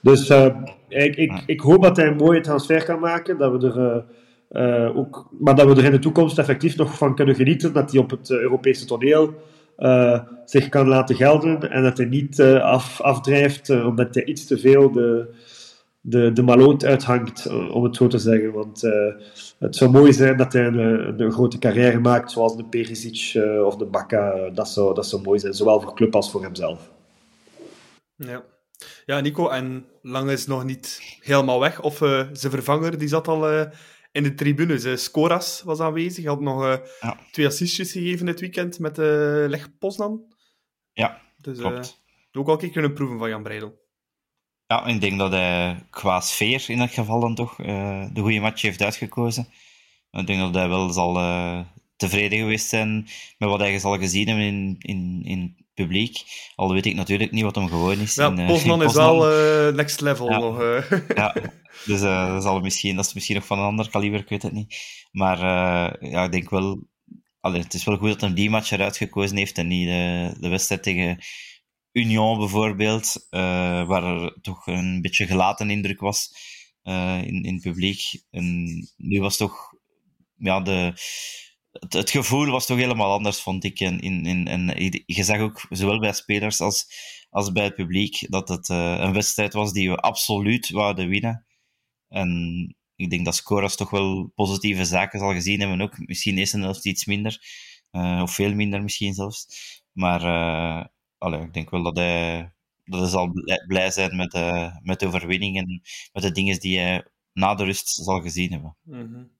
[0.00, 0.46] Dus uh,
[0.88, 3.38] ik, ik, ik hoop dat hij een mooie transfer kan maken.
[3.38, 4.04] Dat we er,
[4.50, 7.72] uh, ook, maar dat we er in de toekomst effectief nog van kunnen genieten.
[7.72, 9.34] Dat hij op het Europese toneel
[9.78, 14.24] uh, zich kan laten gelden en dat hij niet uh, af, afdrijft uh, omdat hij
[14.24, 15.34] iets te veel de,
[16.00, 18.52] de, de maloot uithangt, om het zo te zeggen.
[18.52, 18.82] Want
[19.58, 23.84] het zou mooi zijn dat hij een, grote carrière maakt, zoals de Perisic of de
[23.84, 24.50] Bakka.
[24.54, 26.90] dat, zou, dat zou mooi zijn, zowel voor club als voor hemzelf.
[28.16, 28.42] Ja.
[29.06, 31.82] Ja, Nico, en Lang is nog niet helemaal weg.
[31.82, 31.96] Of
[32.32, 33.68] zijn vervanger, die zat al
[34.16, 34.84] in de tribunes.
[34.84, 36.24] Uh, Skoras was aanwezig.
[36.24, 37.18] Hij had nog uh, ja.
[37.30, 39.04] twee assistjes gegeven dit weekend met uh,
[39.48, 40.34] Leg Poznan.
[40.92, 42.02] Ja, dus, klopt.
[42.32, 43.84] ook al kunnen proeven van Jan Breidel.
[44.66, 48.62] Ja, ik denk dat hij qua sfeer in dat geval dan toch de goede match
[48.62, 49.48] heeft uitgekozen.
[50.10, 51.14] Ik denk dat hij wel zal
[51.96, 53.08] tevreden geweest zijn
[53.38, 56.24] met wat hij zal gezien hebben in, in, in publiek.
[56.54, 58.14] Al weet ik natuurlijk niet wat hem gewoon is.
[58.14, 59.16] Ja, in, Poznan is wel
[59.72, 60.38] next level ja.
[60.38, 60.58] nog.
[61.14, 61.34] ja,
[61.84, 64.52] dus dat, zal misschien, dat is misschien nog van een ander kaliber, ik weet het
[64.52, 64.76] niet.
[65.10, 65.38] Maar
[66.06, 66.86] ja, ik denk wel...
[67.40, 70.34] Allee, het is wel goed dat hij die match eruit gekozen heeft en niet de,
[70.40, 71.18] de wedstrijd tegen
[71.92, 76.30] Union bijvoorbeeld, uh, waar er toch een beetje gelaten indruk was
[76.82, 78.22] in, in het publiek.
[78.30, 78.66] En
[78.96, 79.74] nu was toch...
[80.38, 80.92] Ja, de,
[81.88, 83.80] het, gevoel was toch helemaal anders, vond ik.
[83.80, 84.72] En, in, in, en
[85.06, 86.86] je zag ook, zowel bij spelers als,
[87.30, 91.46] als bij het publiek, dat het een wedstrijd was die we absoluut wouden winnen.
[92.08, 96.06] En ik denk dat Scoras toch wel positieve zaken zal gezien hebben ook.
[96.06, 97.40] Misschien is het iets minder.
[97.92, 99.46] Uh, of veel minder misschien zelfs.
[99.92, 100.22] Maar
[101.22, 102.52] uh, ik denk wel dat hij,
[102.84, 103.32] dat hij zal
[103.66, 104.32] blij zijn met,
[104.82, 108.76] met de overwinning en met de dingen die hij na de rust zal gezien hebben.
[108.84, 109.34] -hmm.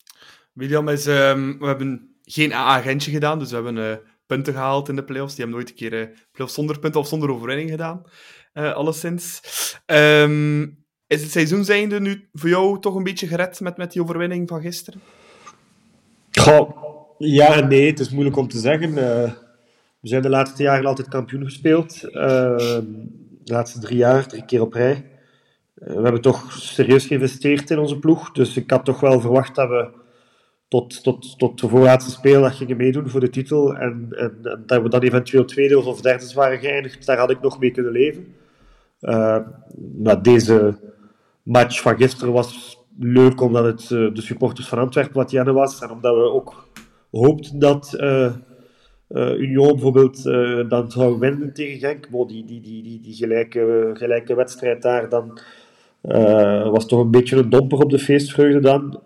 [0.53, 5.05] William, is, um, we hebben geen agentje gedaan, dus we hebben punten gehaald in de
[5.05, 5.35] playoffs.
[5.35, 8.03] Die hebben nooit een keer playoffs zonder punten of zonder overwinning gedaan.
[8.53, 9.41] alleszins.
[9.87, 14.03] Um, is het seizoen zijnde nu voor jou toch een beetje gered met, met die
[14.03, 15.01] overwinning van gisteren?
[17.19, 18.95] Ja en nee, het is moeilijk om te zeggen.
[18.95, 22.03] We zijn de laatste jaren altijd kampioen gespeeld.
[22.05, 25.11] Uh, de laatste drie jaar, drie keer op rij.
[25.75, 28.33] We hebben toch serieus geïnvesteerd in onze ploeg.
[28.33, 30.05] Dus ik had toch wel verwacht dat we
[30.69, 33.75] tot, tot, tot de voorlaatste speeldag gingen meedoen voor de titel.
[33.77, 37.07] En, en, dat we dan eventueel tweede of derde waren geëindigd.
[37.07, 38.35] Daar had ik nog mee kunnen leven.
[40.03, 40.79] maar deze
[41.43, 45.81] match van gisteren was leuk omdat het uh, de supporters van Antwerpen wat was.
[45.81, 46.69] En omdat we ook
[47.11, 48.33] hoopten dat uh,
[49.09, 50.23] uh, Union bijvoorbeeld
[50.69, 52.11] dan zou winnen tegen Genk.
[52.11, 55.39] Maar die, die, die, die, die gelijke, gelijke wedstrijd daar dan
[56.71, 59.01] was toch een beetje een domper op de feestvreugde dan.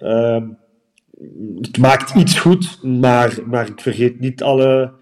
[1.61, 4.93] Het maakt iets goed, maar, maar ik vergeet niet alle,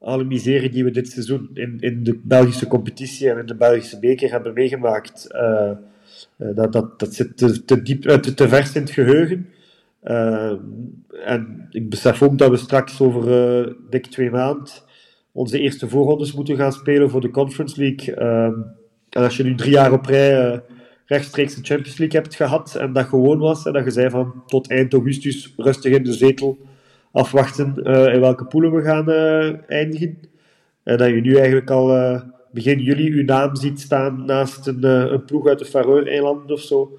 [0.00, 3.98] alle miserie die we dit seizoen in, in de Belgische competitie en in de Belgische
[3.98, 5.70] beker hebben meegemaakt, uh,
[6.36, 9.48] dat, dat, dat zit te, te diep, te, te vers in het geheugen.
[11.24, 14.86] En ik besef ook dat we straks over uh, dik twee maanden
[15.32, 18.14] onze eerste voorrondes moeten gaan spelen voor de Conference League.
[19.08, 20.62] En als je nu drie jaar op rij
[21.08, 24.42] rechtstreeks de Champions League hebt gehad en dat gewoon was, en dat je zei van
[24.46, 26.58] tot eind augustus rustig in de zetel
[27.12, 30.18] afwachten uh, in welke poelen we gaan uh, eindigen.
[30.82, 32.20] En dat je nu eigenlijk al uh,
[32.52, 36.98] begin juli uw naam ziet staan naast een, een ploeg uit de Faroe-eilanden of zo,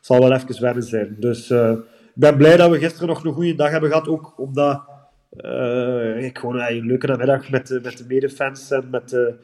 [0.00, 1.16] zal wel even wennen zijn.
[1.18, 1.78] Dus ik
[2.14, 4.82] ben blij dat we gisteren nog een goede dag hebben gehad, ook omdat
[6.18, 9.34] ik gewoon een leuke namiddag met, met de medefans en met de,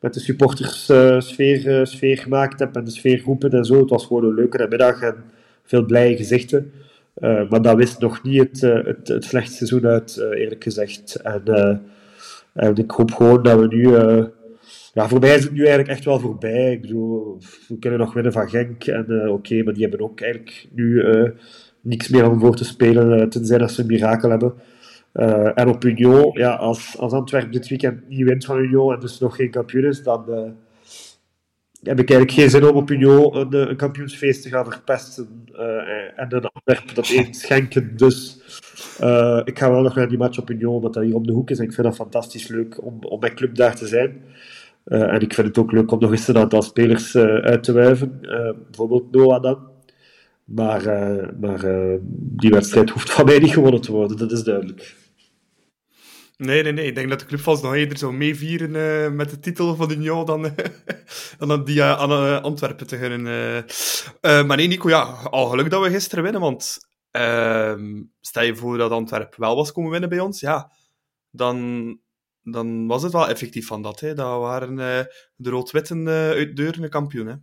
[0.00, 0.84] met de supporters
[1.18, 3.80] sfeer, sfeer gemaakt heb en de sfeergroepen en zo.
[3.80, 5.14] Het was gewoon een leuke namiddag en
[5.62, 6.72] veel blije gezichten.
[7.18, 11.14] Uh, maar dat wist nog niet het, uh, het, het seizoen uit, uh, eerlijk gezegd.
[11.14, 11.42] En,
[12.52, 13.90] en, ik hoop gewoon dat we nu.
[14.92, 16.72] ja, voor mij is het nu eigenlijk echt wel voorbij.
[16.72, 17.38] Ik bedoel,
[17.68, 18.84] we kunnen nog winnen van Genk.
[18.84, 21.04] En oké, maar die hebben ook eigenlijk nu
[21.80, 24.54] niks meer om voor te spelen, tenzij dat ze een mirakel hebben.
[25.54, 29.18] En op Union, ja, als, als Antwerpen dit weekend niet wint van Union en dus
[29.18, 30.24] nog geen kampioen is, dan
[31.82, 35.44] heb ik eigenlijk geen zin om op Union een, een kampioensfeest te gaan verpesten
[36.16, 37.96] en een Antwerpen dat één schenken.
[37.96, 38.40] Dus
[39.44, 41.50] ik ga wel nog naar die match op Union, omdat dat hier om de hoek
[41.50, 41.58] is.
[41.58, 44.22] En ik vind dat fantastisch leuk om, om mijn club daar te zijn.
[44.84, 48.20] En ik vind het ook leuk om nog eens een aantal spelers uit te wuiven.
[48.66, 49.68] bijvoorbeeld Noah dan.
[50.44, 50.82] Maar,
[51.40, 51.60] maar
[52.12, 54.98] die wedstrijd hoeft van mij niet gewonnen te worden, dat is duidelijk.
[56.40, 56.86] Nee, nee, nee.
[56.86, 60.24] Ik denk dat de clubfans nog eerder zou meevieren uh, met de titel van Union
[60.26, 60.52] dan, uh,
[61.38, 63.22] dan die uh, aan Antwerpen te gunnen.
[64.46, 66.78] maar nee, Nico, ja, al geluk dat we gisteren winnen, want
[67.10, 70.72] ehm, stel je voor dat Antwerpen wel was komen winnen bij ons, ja,
[71.30, 71.98] dan,
[72.42, 74.00] dan was het wel effectief van dat.
[74.00, 74.14] Hè.
[74.14, 74.76] Dat waren
[75.36, 77.26] de rood-witten uit Deurne kampioen.
[77.26, 77.34] Hè.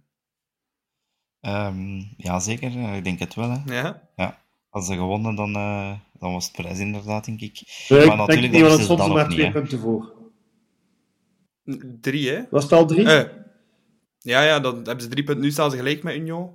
[1.67, 2.95] Um, ja, zeker.
[2.95, 3.49] Ik denk het wel.
[3.49, 3.73] Hè.
[3.73, 4.09] Ja.
[4.15, 4.46] ja.
[4.77, 7.85] Als ze gewonnen, dan, uh, dan was het prijs inderdaad, denk ik.
[7.89, 10.13] Nee, maar natuurlijk het stond maar twee punten voor.
[12.01, 12.41] Drie, hè?
[12.49, 13.05] Was het al drie?
[13.05, 13.21] Uh,
[14.19, 15.43] ja, ja, dan hebben ze drie punten.
[15.43, 16.49] Nu staan ze gelijk met Union.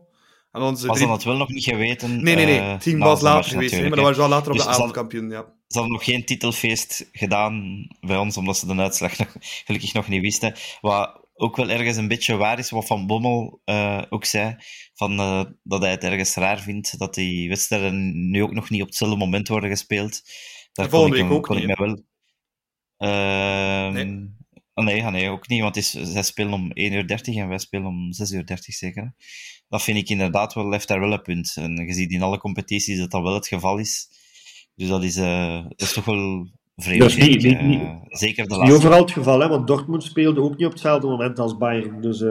[0.53, 1.09] En dan ze was drie...
[1.09, 2.23] dat wel nog niet geweten?
[2.23, 2.61] Nee, nee, nee.
[2.61, 5.45] Het team was later geweest, maar dat was wel later op dus de avondkampioen, ja.
[5.67, 10.09] Ze hadden nog geen titelfeest gedaan bij ons, omdat ze de uitslag nog, gelukkig nog
[10.09, 10.55] niet wisten.
[10.81, 14.57] Wat ook wel ergens een beetje waar is, wat Van Bommel uh, ook zei,
[14.95, 18.81] van, uh, dat hij het ergens raar vindt dat die wedstrijden nu ook nog niet
[18.81, 20.23] op hetzelfde moment worden gespeeld.
[20.73, 21.69] Daar volgende week ook niet.
[21.69, 22.03] Ik wel...
[22.99, 24.41] Uh, nee.
[24.75, 27.59] Oh, nee, nee, ook niet, want is, zij spelen om 1 uur 30 en wij
[27.59, 29.15] spelen om 6 uur 30 zeker.
[29.69, 31.53] Dat vind ik inderdaad wel, heeft daar wel een punt.
[31.57, 34.09] En je ziet in alle competities dat dat wel het geval is.
[34.75, 37.03] Dus dat is, uh, dat is toch wel vreemd.
[37.03, 38.73] Is niet, niet, niet, uh, zeker de laatste.
[38.73, 42.01] Niet overal het geval, hè, want Dortmund speelde ook niet op hetzelfde moment als Bayern.
[42.01, 42.31] Dus, uh...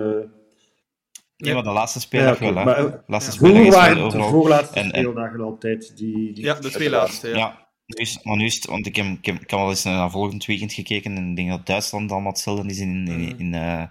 [1.35, 2.81] Ja, maar de laatste speeldag ja, okay, wel, hè.
[2.81, 3.37] Maar, laatste ja.
[3.37, 4.13] speeldag is.
[4.13, 5.97] De voorlaatste en, speeldagen altijd.
[5.97, 7.35] Die, die ja, de twee laatste, ja.
[7.35, 7.69] ja.
[7.85, 9.83] Nu is, maar nu is het, want ik heb, ik heb, ik heb wel eens
[9.83, 13.39] naar volgend weekend gekeken en ik denk dat Duitsland allemaal hetzelfde is in, in, in,
[13.39, 13.83] in, uh,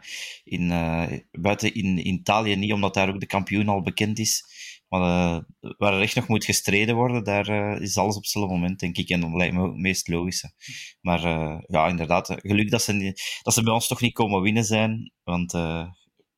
[0.44, 4.44] in uh, buiten in, in Italië niet, omdat daar ook de kampioen al bekend is.
[4.90, 8.54] Maar uh, waar er echt nog moet gestreden worden, daar uh, is alles op hetzelfde
[8.54, 9.08] moment, denk ik.
[9.08, 10.52] En dat lijkt me het meest logische.
[11.00, 14.64] Maar uh, ja, inderdaad, geluk dat ze, dat ze bij ons toch niet komen winnen
[14.64, 15.12] zijn.
[15.22, 15.54] Want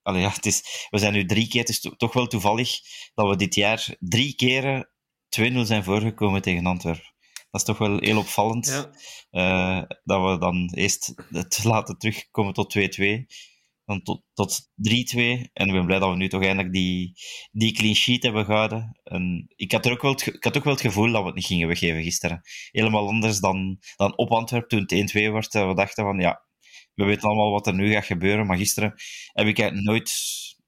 [0.02, 2.78] allee, ja, het is, we zijn nu drie keer, het is to toch wel toevallig
[3.14, 4.88] dat we dit jaar drie keren
[5.40, 7.14] 2-0 zijn voorgekomen tegen Antwerpen.
[7.50, 8.90] Dat is toch wel heel opvallend.
[9.30, 9.86] Ja.
[10.04, 12.80] dat we dan eerst het laten terugkomen tot 2-2
[13.84, 14.70] dan tot, tot 3-2.
[15.52, 17.12] En ik ben blij dat we nu toch eindelijk die,
[17.50, 19.00] die clean sheet hebben gehouden.
[19.02, 21.26] En ik, had er ook wel het, ik had ook wel het gevoel dat we
[21.26, 22.40] het niet gingen weggeven gisteren.
[22.70, 25.52] Helemaal anders dan, dan op Antwerpen toen het 1-2 werd.
[25.52, 26.44] We dachten van ja,
[26.94, 28.46] we weten allemaal wat er nu gaat gebeuren.
[28.46, 28.94] Maar gisteren
[29.32, 30.12] heb ik eigenlijk nooit,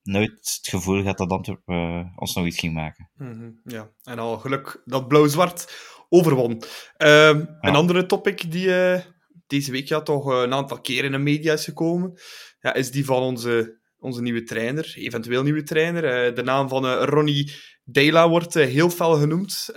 [0.03, 3.11] nooit het gevoel gehad dat Antwerpen uh, ons nog iets ging maken.
[3.15, 5.73] Mm -hmm, ja, en al geluk dat blauw-zwart
[6.09, 6.63] overwon.
[6.97, 7.29] Ja.
[7.61, 9.01] Een andere topic die uh,
[9.47, 12.19] deze week ja, toch een aantal keer in de media is gekomen
[12.65, 16.29] ja, is die van onze, onze nieuwe trainer, eventueel nieuwe trainer.
[16.29, 17.53] Uh, de naam van uh, Ronnie
[17.85, 19.71] Deila wordt uh, heel fel genoemd,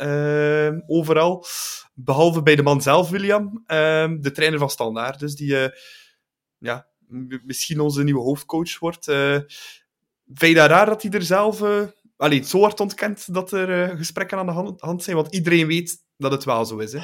[0.87, 1.45] overal.
[1.93, 3.63] Behalve bij de man zelf, William,
[4.21, 5.19] de trainer van Standaard.
[5.19, 5.55] Dus die
[6.57, 6.87] ja,
[7.45, 9.05] misschien onze nieuwe hoofdcoach wordt.
[9.05, 11.63] vind je dat raar dat hij er zelf
[12.17, 15.15] allee, zo hard ontkent dat er gesprekken aan de hand, zijn?
[15.15, 16.93] Want iedereen weet dat het wel zo is.
[16.93, 16.99] Hè?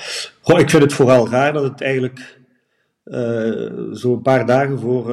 [0.60, 2.42] Ik vind het vooral raar dat het eigenlijk
[3.94, 5.12] zo een paar dagen voor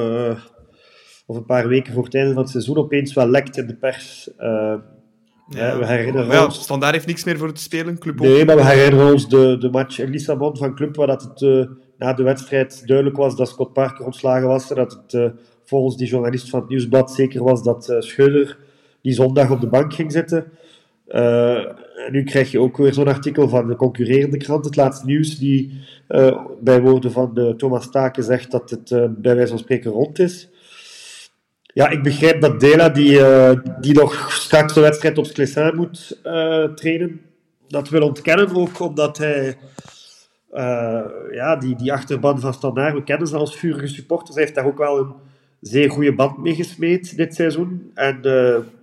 [1.31, 3.75] of een paar weken voor het einde van het seizoen opeens wel lekt in de
[3.75, 4.29] pers.
[4.39, 4.73] Uh,
[5.47, 5.77] ja.
[5.77, 6.61] we herinneren ja, ons...
[6.61, 9.69] Standaard heeft niks meer voor te spelen, Club Nee, maar we herinneren ons de, de
[9.69, 11.65] match in Lissabon van Club, waar dat het uh,
[11.97, 14.69] na de wedstrijd duidelijk was dat Scott Parker ontslagen was.
[14.69, 18.57] En dat het volgens die journalist van het Nieuwsblad zeker was dat Scheuder
[19.01, 20.45] die zondag op de bank ging zitten.
[21.07, 21.75] en
[22.11, 25.81] nu krijg je ook weer zo'n artikel van de concurrerende krant, het laatste nieuws, die
[26.59, 28.89] bij woorden van Thomas Taken zegt dat het
[29.21, 30.50] bij wijze van spreken rond is.
[31.73, 36.19] Ja, ik begrijp dat Dela, die, uh, die nog straks de wedstrijd op Sclessin moet
[36.23, 37.21] uh, trainen,
[37.67, 39.57] dat wil ontkennen ook omdat hij
[40.53, 41.01] uh,
[41.31, 44.65] ja, die, die achterban van Standaard, we kennen ze als vurige supporters, hij heeft daar
[44.65, 45.13] ook wel een
[45.61, 47.91] zeer goede band mee gesmeed dit seizoen.
[47.93, 48.19] En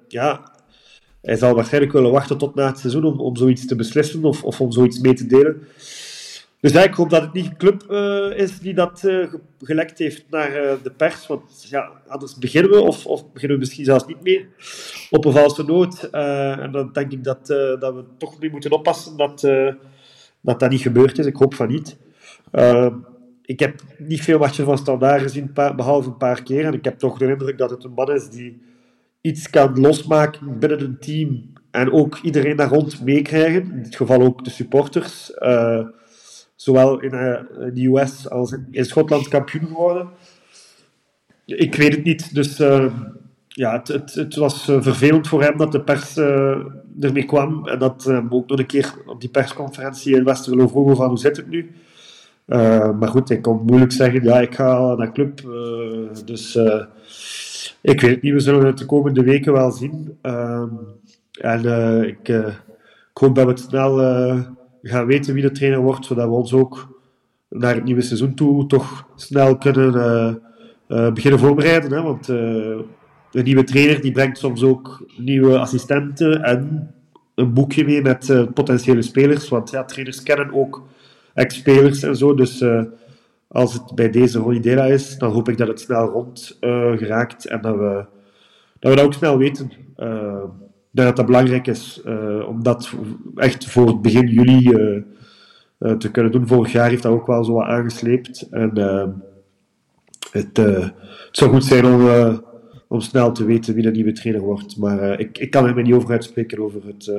[0.09, 0.53] ja,
[1.23, 4.45] hij zal waarschijnlijk willen wachten tot na het seizoen om, om zoiets te beslissen of,
[4.45, 5.67] of om zoiets mee te delen.
[6.61, 9.99] Dus ja, ik hoop dat het niet een club uh, is die dat uh, gelekt
[9.99, 11.27] heeft naar uh, de pers.
[11.27, 14.47] Want ja, anders beginnen we, of, of beginnen we misschien zelfs niet meer,
[15.11, 16.03] op een valse noot.
[16.03, 17.47] en dan denk ik dat,
[17.81, 19.41] dat we toch nu moeten oppassen dat,
[20.41, 21.27] dat dat niet gebeurd is.
[21.27, 21.97] Ik hoop van niet.
[23.45, 26.65] ik heb niet veel matchen van Standaard gezien, behalve een paar keer.
[26.65, 28.63] En ik heb toch de indruk dat het een man is die
[29.21, 31.53] iets kan losmaken binnen een team.
[31.71, 33.63] En ook iedereen daar rond meekrijgen.
[33.73, 35.33] In dit geval ook de supporters
[36.61, 37.37] zowel in uh,
[37.75, 40.09] de US als in, Schotland kampioen geworden.
[41.45, 42.93] Ik weet het niet, dus uh,
[43.49, 46.17] ja, het, het, was vervelend voor hem dat de pers
[47.01, 51.09] ermee kwam en dat ook nog een keer op die persconferentie in Westerlo vroegen van
[51.09, 51.71] hoe zit het nu.
[52.99, 55.41] maar goed, ik kon moeilijk zeggen, ja, ik ga naar club.
[56.25, 56.57] dus
[57.81, 60.19] ik weet het niet, we zullen het de komende weken wel zien.
[60.23, 60.69] Ehm,
[61.41, 61.65] en
[62.05, 64.01] ik, ik hoop dat we het snel
[64.89, 66.99] gaan weten wie de trainer wordt, zodat we ons ook
[67.49, 70.35] naar het nieuwe seizoen toe toch snel kunnen uh,
[70.99, 71.93] uh, beginnen voorbereiden.
[71.93, 72.03] Hè?
[72.03, 72.37] Want uh,
[73.33, 76.91] een nieuwe trainer die brengt soms ook nieuwe assistenten en
[77.35, 79.49] een boekje mee met potentiële spelers.
[79.49, 80.83] Want ja, trainers kennen ook
[81.35, 82.35] ex-spelers en zo.
[82.35, 82.65] Dus
[83.49, 87.47] als het bij deze Ronnie Dela is, dan hoop ik dat het snel rond geraakt
[87.47, 88.05] en dat we,
[88.79, 89.71] dat we dat ook snel weten
[90.91, 92.93] dat dat belangrijk is uh, om dat
[93.35, 95.03] echt voor begin juli uh,
[95.79, 96.47] uh, te kunnen doen.
[96.47, 98.49] Vorig jaar heeft dat ook wel zo wat aangesleept.
[98.51, 98.71] En
[100.31, 100.93] het, het,
[101.31, 102.43] zou goed zijn om,
[102.89, 104.77] om snel te weten wie de nieuwe trainer wordt.
[104.77, 107.13] Maar ik, ik kan er me niet over uitspreken over het,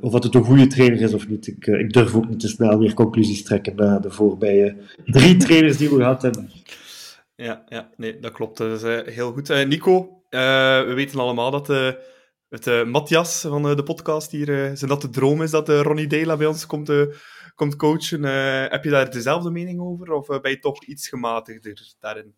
[0.00, 1.46] of het een goede trainer is of niet.
[1.46, 5.76] Ik, ik durf ook niet te snel meer conclusies trekken na de voorbije drie trainers
[5.76, 6.50] die we gehad hebben.
[7.36, 8.58] Ja, ja nee, dat klopt.
[8.58, 9.66] Dat is heel goed.
[9.66, 11.68] Nico, we weten allemaal dat
[12.50, 14.48] met uh, Matthias van uh, de podcast hier.
[14.48, 16.92] Uh, zijn dat de droom is dat Ronnie Dela bij ons komt,
[17.54, 18.22] komt coachen?
[18.70, 20.12] heb je daar dezelfde mening over?
[20.12, 22.34] Of ben je toch iets gematigder daarin?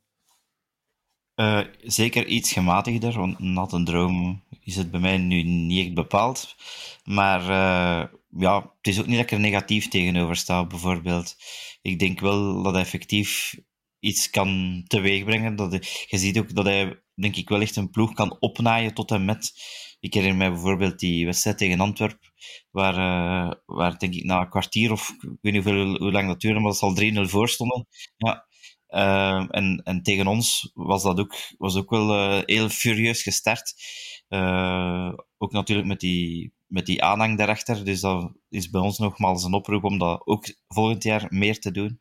[1.83, 6.55] zeker iets gematigder, want nat een droom is het bij mij nu niet echt bepaald.
[7.05, 7.43] Maar
[8.29, 11.37] ja, het is ook niet dat ik er negatief tegenover sta, bijvoorbeeld.
[11.83, 13.55] Ik denk wel dat hij effectief
[13.99, 15.57] iets kan teweegbrengen.
[15.57, 19.11] Dat je ziet ook dat hij, denk ik, wel echt een ploeg kan opnaaien tot
[19.11, 19.53] en met
[20.03, 22.33] ik herinner mij bijvoorbeeld die wedstrijd tegen Antwerpen,
[22.71, 26.29] waar, uh, waar denk ik na een kwartier of ik weet niet hoeveel, hoe lang
[26.29, 27.87] dat duurde, maar dat ze al 3-0 voor stonden.
[28.17, 28.47] Ja.
[28.89, 33.75] Uh, en, en tegen ons was dat ook, was ook wel uh, heel furieus gestart.
[35.39, 37.85] ook natuurlijk met die, met die aanhang daarachter.
[37.85, 41.71] Dus dat is bij ons nogmaals een oproep om dat ook volgend jaar meer te
[41.71, 41.99] doen.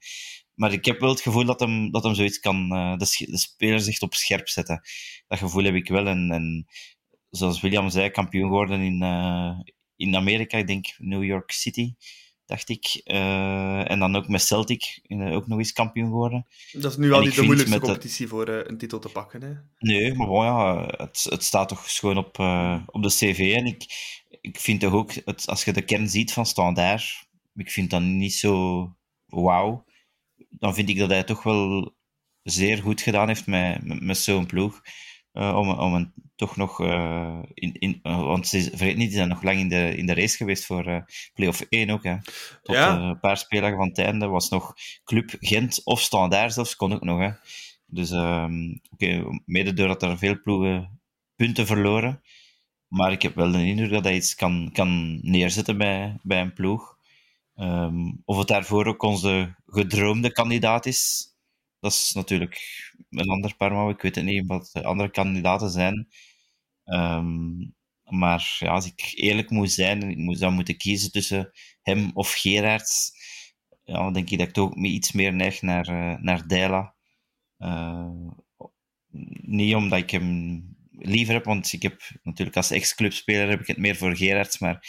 [0.53, 3.79] Maar ik heb wel het gevoel dat hem, dat hem zoiets kan, de, de speler
[3.79, 4.81] zich op scherp zetten.
[5.27, 6.07] Dat gevoel heb ik wel.
[6.07, 6.65] En, en
[7.31, 9.59] zoals William zei, kampioen geworden in, uh,
[9.95, 10.57] in Amerika.
[10.57, 11.93] Ik denk New York City,
[12.45, 13.01] dacht ik.
[13.05, 16.47] Uh, en dan ook met Celtic uh, ook nog eens kampioen geworden.
[16.71, 19.41] Dat is nu al niet de moeilijkste competitie voor een titel te pakken.
[19.41, 19.53] Hè?
[19.77, 22.39] Nee, maar bon, ja, het, het staat toch gewoon op,
[22.85, 23.53] op de cv.
[23.55, 23.85] En ik,
[24.41, 28.01] ik vind toch ook, het, als je de kern ziet van Standaard, ik vind dat
[28.01, 29.85] niet zo wauw.
[30.49, 31.95] Dan vind ik dat hij toch wel
[32.43, 34.81] zeer goed gedaan heeft met, met, met zo'n ploeg.
[35.33, 39.17] Uh, om, om een, toch nog uh, in, in uh, want ze, vergeet niet, die
[39.17, 42.03] zijn nog lang in de, in de race geweest voor play-off 1 ook.
[42.03, 42.15] Hè.
[42.61, 42.99] Tot ja.
[42.99, 44.73] een paar spelers van het einde was nog
[45.03, 47.19] Club Gent of Standaard zelfs, kon ook nog.
[47.19, 47.31] Hè.
[47.85, 51.01] Dus um, okay, mede doordat er veel ploegen
[51.35, 52.21] punten verloren.
[52.87, 56.53] Maar ik heb wel de indruk dat hij iets kan, kan neerzetten bij, bij een
[56.53, 56.97] ploeg.
[57.55, 61.30] Um, of het daarvoor ook onze gedroomde kandidaat is,
[61.81, 62.61] dat is natuurlijk
[63.09, 63.89] een ander Parma.
[63.89, 66.07] Ik weet het niet wat de andere kandidaten zijn.
[66.85, 71.51] Um, maar ja, als ik eerlijk moet zijn, ik moet dan moeten kiezen tussen
[71.81, 73.11] hem of Gerards,
[73.83, 76.95] ja, dan denk ik dat ik toch iets meer neig naar, uh, naar Dela.
[77.57, 78.31] Uh,
[79.41, 83.77] niet omdat ik hem liever heb, want ik heb natuurlijk als ex-clubspeler heb ik het
[83.77, 84.87] meer voor Gerards, maar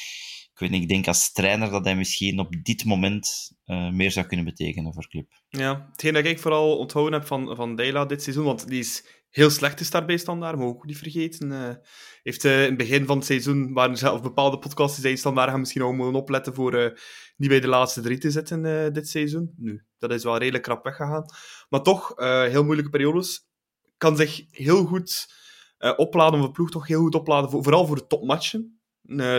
[0.52, 4.10] ik weet niet, ik denk als trainer dat hij misschien op dit moment uh, meer
[4.10, 5.30] zou kunnen betekenen voor club.
[5.48, 9.04] Ja, hetgeen dat ik vooral onthouden heb van, van Deila dit seizoen, want die is
[9.28, 11.50] heel slecht gestart bij Standaard, maar ook niet vergeten.
[11.50, 11.74] Uh,
[12.22, 15.50] heeft uh, in het begin van het seizoen, waren zelf bepaalde podcasts die zijn Standaard
[15.50, 17.00] gaan misschien ook moeten opletten voor
[17.36, 19.54] niet bij de laatste drie te zitten dit seizoen.
[19.56, 21.24] Nu, dat is wel redelijk krap weggegaan.
[21.68, 22.12] Maar toch,
[22.50, 23.46] heel moeilijke periodes.
[23.96, 25.34] Kan zich heel goed
[25.96, 28.81] opladen, of ploeg toch heel goed opladen, voor, vooral voor de topmatchen.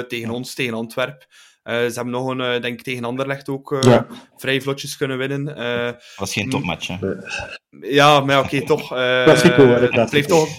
[0.07, 1.27] Tegen ons, tegen Antwerpen.
[1.63, 4.07] Uh, ze hebben nog een, uh, denk ik, tegen Anderlecht ook ja.
[4.37, 5.45] vrij vlotjes kunnen winnen.
[5.45, 6.97] dat was geen topmatch, hè?
[7.81, 8.87] Ja, maar oké, okay, toch.
[9.23, 10.49] klassico, Het bleef toch,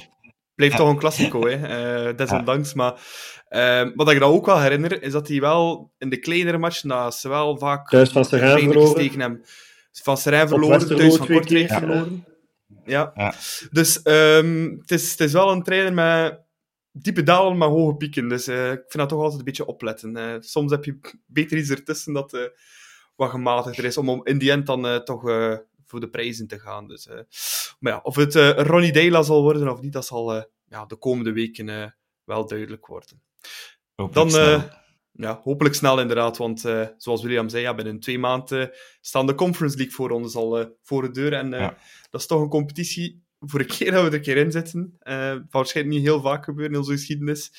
[0.55, 0.77] ja.
[0.77, 2.15] toch een klassico, hè?
[2.15, 2.73] desondanks.
[2.73, 2.75] Ja.
[2.77, 6.89] Maar wat ik dan ook wel herinner, is dat hij wel in de kleinere matchen,
[6.89, 9.45] dat ze wel vaak thuis van Serijn verloren.
[10.03, 12.25] Van Serijn verloren, thuis van Kortrijk verloren.
[12.85, 13.35] Ja.
[13.71, 16.44] Dus um, het, is, het is wel een trainer met
[16.97, 18.29] diepe dalen, maar hoge pieken.
[18.29, 20.17] Dus uh, ik vind dat toch altijd een beetje opletten.
[20.17, 22.43] Uh, soms heb je beter iets ertussen dat uh,
[23.17, 25.23] wat gematigder is, om, om in die end dan toch
[25.85, 26.89] voor de prijzen te gaan.
[26.89, 27.09] Dus,
[27.79, 30.35] maar ja, of het Ronnie Deila zal worden of niet, dat zal
[30.69, 33.23] ja, de komende weken wel duidelijk worden.
[33.95, 34.83] Hopelijk dan, snel.
[35.13, 36.61] Ja, hopelijk snel inderdaad, want
[36.97, 38.71] zoals William zei, ja, binnen twee maanden
[39.01, 41.33] staan de Conference League voor ons al voor de deur.
[41.33, 41.77] En Ja.
[42.11, 44.97] dat is toch een competitie voor een keer dat we er een keer in zitten,
[45.03, 47.51] uh, waarschijnlijk niet heel vaak gebeuren in onze geschiedenis,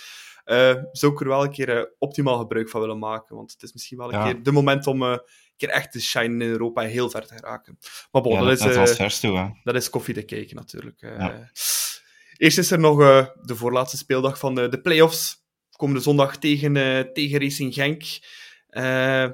[0.45, 3.35] uh, zou ik er wel een keer uh, optimaal gebruik van willen maken.
[3.35, 4.31] Want het is misschien wel een Ja.
[4.31, 5.21] keer de moment om een
[5.57, 7.77] keer echt te shinen in Europa en heel ver te geraken.
[8.11, 11.01] Maar bon, Ja, dat, dat, is, dat eh, toe, dat is koffie te kijken natuurlijk.
[11.01, 11.49] Eh, Ja.
[12.37, 15.43] Eerst is er nog eh, de voorlaatste speeldag van de, de play-offs.
[15.71, 18.03] Komende zondag tegen, eh, tegen Racing Genk.
[18.67, 19.27] Eh,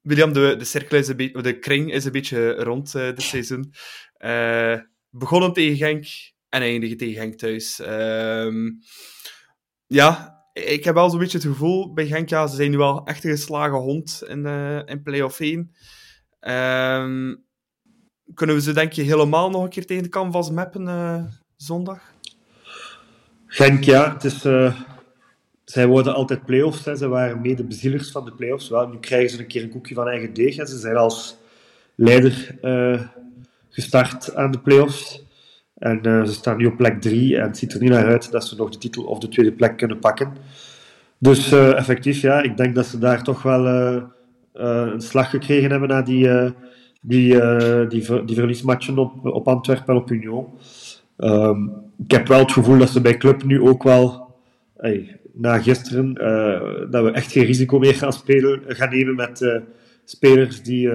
[0.00, 3.22] William, de, de cirkel is een beetje, de kring is een beetje rond eh dit
[3.22, 3.72] seizoen.
[5.10, 6.06] Begonnen tegen Genk
[6.48, 7.80] en eindigen tegen Genk thuis.
[7.80, 8.70] Ehm,
[9.86, 13.04] ja, ik heb wel zo'n beetje het gevoel bij Genk, ja, ze zijn nu wel
[13.04, 15.74] echt een geslagen hond in, eh in play-off 1.
[16.40, 17.34] Ehm,
[18.34, 21.24] kunnen we ze denk je helemaal nog een keer tegen de canvas mappen eh,
[21.56, 22.00] zondag?
[23.46, 24.80] Genk, ja, het is, eh,
[25.64, 26.82] zij worden altijd play-offs.
[26.82, 28.68] Ze waren mede bezielers van de play-offs.
[28.68, 30.56] Wel, nu krijgen ze een keer een koekje van eigen deeg.
[30.56, 30.66] Hè.
[30.66, 31.36] Ze zijn als
[31.94, 32.58] leider
[33.70, 35.28] gestart aan de play-offs.
[35.80, 37.36] En eh, ze staan nu op plek 3.
[37.36, 39.52] En het ziet er niet naar uit dat ze nog de titel of de tweede
[39.52, 40.32] plek kunnen pakken.
[41.18, 44.02] Dus eh, effectief, ja, ik denk dat ze daar toch wel eh,
[44.52, 46.28] een slag gekregen hebben na die,
[47.00, 47.40] die,
[47.88, 50.46] die, die verliesmatchen op, op Antwerpen en op Union.
[51.16, 51.66] Ehm,
[52.04, 54.34] ik heb wel het gevoel dat ze bij Club nu ook wel,
[55.32, 56.14] na gisteren,
[56.90, 59.62] dat we echt geen risico meer gaan, spelen, gaan nemen met
[60.04, 60.90] spelers die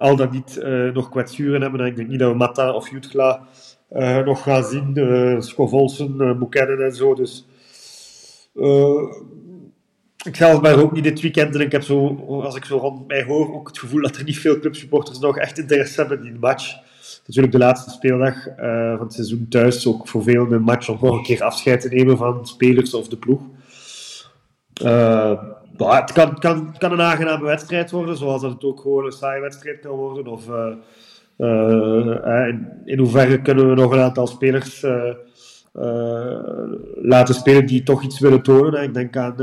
[0.00, 1.80] al dan niet eh, nog kwetsuren hebben.
[1.80, 3.46] En ik denk niet dat we Mata of Jutgla
[3.88, 4.92] eh, nog gaan zien.
[4.94, 7.14] Uh, Schovolsen, uh, Buchanan en zo.
[7.14, 7.46] Dus
[8.54, 9.02] eh,
[10.24, 13.06] ik zelf ben ook niet dit weekend en ik heb zo, als ik zo rond
[13.06, 16.24] mij hoor, ook het gevoel dat er niet veel clubsupporters nog echt interesse hebben in
[16.24, 16.76] die match.
[17.26, 20.98] Natuurlijk de laatste speeldag eh, van het seizoen thuis, ook voor velen een match om
[21.00, 23.40] nog een keer afscheid te nemen van spelers of de ploeg.
[24.82, 25.42] Eh,
[25.88, 29.96] het kan, een aangename wedstrijd worden, zoals dat het ook gewoon een saaie wedstrijd kan
[29.96, 30.26] worden.
[30.26, 30.48] Of
[31.40, 32.54] eh, eh,
[32.84, 35.14] in, hoeverre kunnen we nog een aantal spelers eh,
[36.94, 38.82] laten spelen die toch iets willen tonen.
[38.82, 39.34] Ik denk aan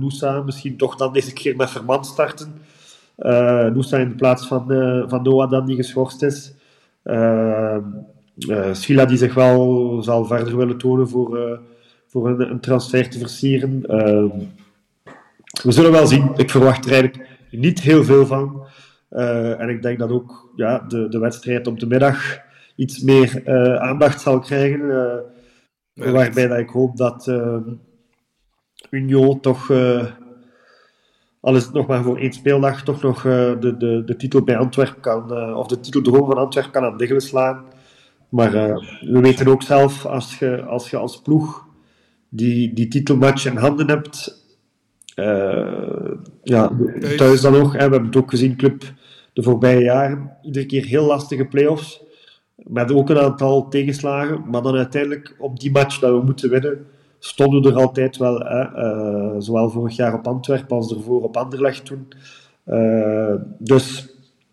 [0.00, 2.52] Noosa, misschien toch dan deze keer met Verman starten.
[3.74, 4.64] Noosa in de plaats van,
[5.08, 6.54] van Noah dan die geschorst is.
[8.72, 11.60] Sila die zich wel zal verder willen tonen voor,
[12.06, 13.84] voor een, een transfer te versieren.
[15.62, 16.30] We zullen wel zien.
[16.36, 18.66] Ik verwacht er eigenlijk niet heel veel van.
[19.08, 22.38] Eh, en ik denk dat ook ja, de, de wedstrijd op de middag
[22.76, 24.80] iets meer eh, aandacht zal krijgen.
[25.94, 27.32] eh, waarbij dat ik hoop dat
[28.90, 29.70] Union toch,
[31.40, 34.56] al is het nog maar voor één speeldag, toch nog de, de, de titel bij
[34.56, 37.64] Antwerpen kan, of de titeldroom van Antwerpen kan aan diggelen slaan.
[38.28, 38.52] Maar
[39.00, 41.66] we weten ook zelf, als je als, je als ploeg
[42.28, 44.41] die, die titelmatch in handen hebt,
[46.42, 46.72] ja,
[47.16, 47.40] Thuis.
[47.40, 48.82] dan nog, hè, we hebben het ook gezien, club
[49.32, 52.02] de voorbije jaren, iedere keer heel lastige play-offs,
[52.56, 56.86] met ook een aantal tegenslagen, maar dan uiteindelijk op die match dat we moeten winnen,
[57.18, 61.36] stonden we er altijd wel, hè, eh, zowel vorig jaar op Antwerpen als ervoor op
[61.36, 62.08] Anderlecht toen.
[62.64, 64.12] Eh, dus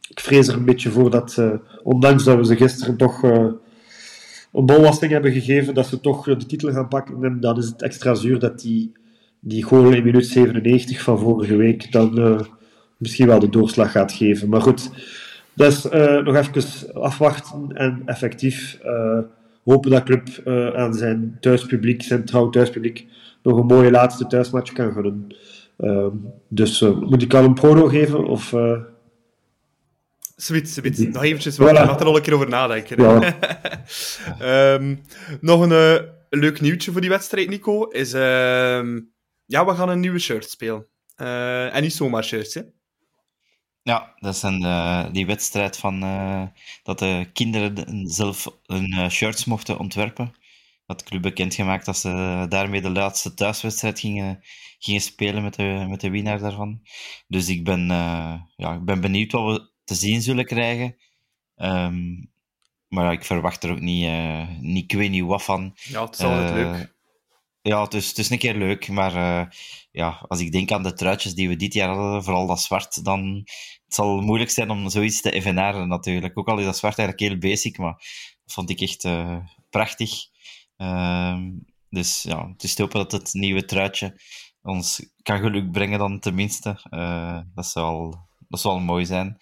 [0.09, 1.53] ik vrees er een beetje voor dat, eh,
[1.83, 3.47] ondanks dat we ze gisteren toch eh,
[4.53, 7.23] een bollasting hebben gegeven, dat ze toch eh, de titel gaan pakken.
[7.23, 8.91] En dan is het extra zuur dat die,
[9.39, 12.39] die goal in minuut 97 van vorige week dan eh,
[12.97, 14.49] misschien wel de doorslag gaat geven.
[14.49, 14.89] Maar goed,
[15.53, 19.19] dus eh, nog even afwachten en effectief eh,
[19.63, 23.05] hopen dat Club aan zijn thuispubliek, zijn trouw thuispubliek,
[23.43, 25.35] nog een mooie laatste thuismatch kan gunnen.
[25.77, 26.15] Ehm,
[26.47, 28.25] dus moet ik al een prono geven?
[28.25, 28.53] Of,
[30.35, 30.99] Zoiets, zoiets.
[30.99, 31.99] Nog eventjes, wat, voilà.
[31.99, 33.01] er al een keer over nadenken.
[33.01, 33.35] Ja.
[34.73, 35.01] um,
[35.41, 38.13] nog een uh, leuk nieuwtje voor die wedstrijd, Nico, is...
[38.13, 38.81] Uh,
[39.49, 40.87] ja, we gaan een nieuwe shirt spelen.
[41.17, 42.61] Uh, en niet zomaar shirts, hè.
[43.81, 45.99] Ja, dat is een, die wedstrijd van
[46.83, 50.33] dat de kinderen zelf hun shirts mochten ontwerpen.
[50.85, 54.39] Dat club bekendgemaakt dat ze daarmee de laatste thuiswedstrijd gingen,
[54.79, 56.81] gingen spelen met de, met de winnaar daarvan.
[57.27, 57.87] Dus ik ben,
[58.55, 60.95] ja, ik ben benieuwd wat we te zien zullen krijgen.
[61.55, 62.31] Um,
[62.87, 64.09] maar ik verwacht er ook niet,
[64.59, 65.75] niet, ik weet niet wat van.
[65.75, 66.97] Ja, het is altijd uh, leuk.
[67.61, 69.51] Ja, het is, het is een keer leuk, maar uh,
[69.91, 73.03] ja, als ik denk aan de truitjes die we dit jaar hadden, vooral dat zwart,
[73.03, 73.35] dan
[73.85, 76.37] het zal moeilijk zijn om zoiets te evenaren natuurlijk.
[76.37, 77.93] Ook al is dat zwart eigenlijk heel basic, maar
[78.43, 79.07] dat vond ik echt
[79.69, 80.11] prachtig.
[80.77, 81.51] Ehm,
[81.89, 84.21] dus ja, het is te hopen dat het nieuwe truitje
[84.61, 86.81] ons kan geluk brengen dan tenminste.
[87.53, 89.37] dat, zal, dat zal mooi zijn.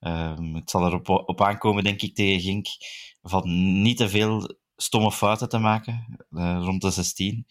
[0.00, 2.66] Um, het zal erop op aankomen, denk ik, tegen Gink,
[3.22, 7.46] van niet te veel stomme fouten te maken uh, rond de 16.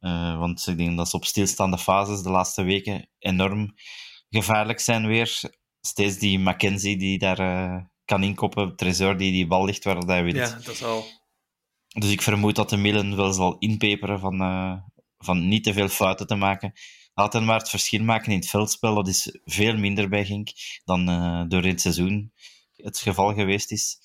[0.00, 3.74] Uh, eh, want ik denk dat ze op stilstaande fases de laatste weken enorm
[4.30, 5.40] gevaarlijk zijn weer.
[5.80, 10.24] Steeds die Mackenzie die daar uh, kan inkoppen, Tresor die die bal ligt waar hij
[10.24, 10.34] weet.
[10.34, 11.04] Ja, dat is al.
[11.88, 14.38] Dus ik vermoed dat de Millen wel zal inpeperen van,
[15.18, 16.72] van niet te veel fouten te maken
[17.14, 18.94] laat hen maar het verschil maken in het veldspel.
[18.94, 20.50] Dat is veel minder bij Gink
[20.84, 21.06] dan
[21.48, 22.32] door in het seizoen
[22.76, 23.98] het geval geweest is.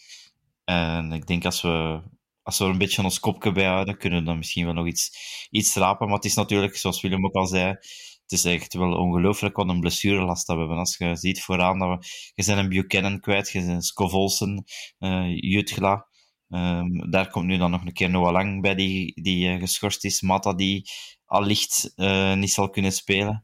[0.64, 2.02] En ik denk als we,
[2.44, 5.12] als we een beetje ons kopje bij houden, kunnen we dan misschien wel nog iets,
[5.50, 6.08] iets rapen.
[6.08, 9.70] Maar het is natuurlijk, zoals Willem ook al zei, het is echt wel ongelooflijk wat
[9.70, 10.80] een blessurelast dat we hebben.
[10.80, 12.06] Als je ziet vooraan dat we...
[12.34, 14.64] Je bent een Buchanan kwijt, je bent Scovolsen,
[15.00, 16.08] uh, Jutgla.
[16.50, 20.06] Um, daar komt nu dan nog een keer Noah Lang bij die, die uh, geschorst
[20.06, 20.22] is.
[20.22, 20.90] Mata die
[21.26, 23.44] allicht uh, niet zal kunnen spelen.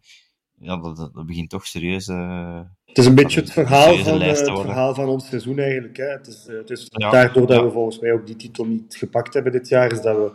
[0.60, 2.08] Ja, dat, dat, begint toch serieus.
[2.08, 5.98] Uh, het is een beetje het verhaal, van, het verhaal van ons seizoen eigenlijk.
[5.98, 6.06] Hè.
[6.06, 9.34] Het is, het is ja, daardoor dat we volgens mij ook die titel niet gepakt
[9.34, 10.32] hebben dit jaar, is dat we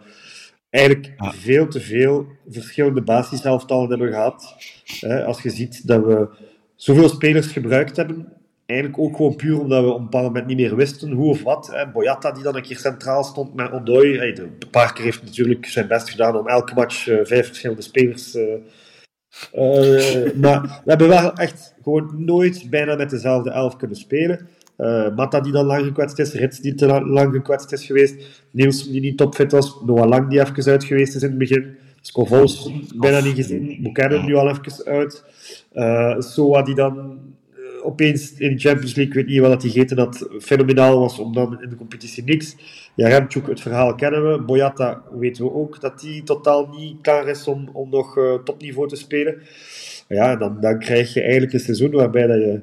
[0.70, 4.54] eigenlijk veel te veel verschillende basishelftallen hebben gehad.
[5.00, 5.24] Hè.
[5.24, 6.28] Als je ziet dat we
[6.76, 8.32] zoveel spelers gebruikt hebben,
[8.66, 11.42] eigenlijk ook gewoon puur omdat we op een bepaald moment niet meer wisten hoe of
[11.42, 11.66] wat.
[11.72, 11.90] Hè.
[11.90, 13.70] Boyata, die dan een keer centraal stond met.
[13.70, 18.34] Hey, de Parker heeft natuurlijk zijn best gedaan om elke match uh, vijf verschillende spelers...
[18.34, 18.54] Uh,
[19.54, 24.48] uh, maar we hebben wel echt gewoon nooit bijna met dezelfde elf kunnen spelen.
[24.78, 28.90] Uh, Mata die dan lang gekwetst is, Rits die te lang gekwetst is geweest, Niels
[28.90, 32.70] die niet topfit was, Noah Lang die even uit geweest is in het begin, Scovols
[32.94, 35.24] bijna niet gezien, Buchanan nu al even uit,
[35.74, 37.18] uh, Soa die dan
[37.84, 41.62] opeens in de Champions League, weet niet wat hij gegeten had, fenomenaal was, om dan
[41.62, 42.56] in de competitie niks.
[42.94, 44.42] Ja, Remchuk, het verhaal kennen we.
[44.42, 48.88] Boyata weten we ook dat hij totaal niet klaar is om, om nog uh, topniveau
[48.88, 49.42] te spelen.
[50.08, 52.60] Ja, dan, dan krijg je eigenlijk een seizoen waarbij dat je...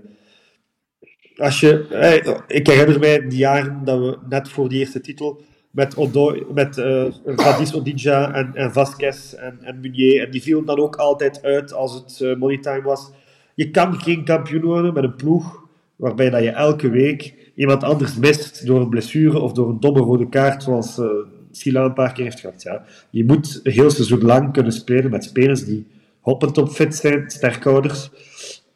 [1.36, 5.42] Als je eh, ik herinner mij die jaren dat we net voor die eerste titel
[5.72, 10.66] met, Odo, met uh, Vadis Odija en, en Vasquez en, en Munier, en die vielen
[10.66, 13.12] dan ook altijd uit als het uh, money time was.
[13.56, 15.60] Je kan geen kampioen worden met een ploeg
[15.95, 19.99] waarbij dat je elke week iemand anders mist door een blessure of door een domme
[19.99, 21.06] rode kaart, zoals uh,
[21.52, 22.62] Sila een paar keer heeft gehad.
[22.62, 22.84] Ja.
[23.10, 25.88] Je moet een heel seizoen lang kunnen spelen met spelers die
[26.20, 28.12] hoppend op fit zijn, sterkouders.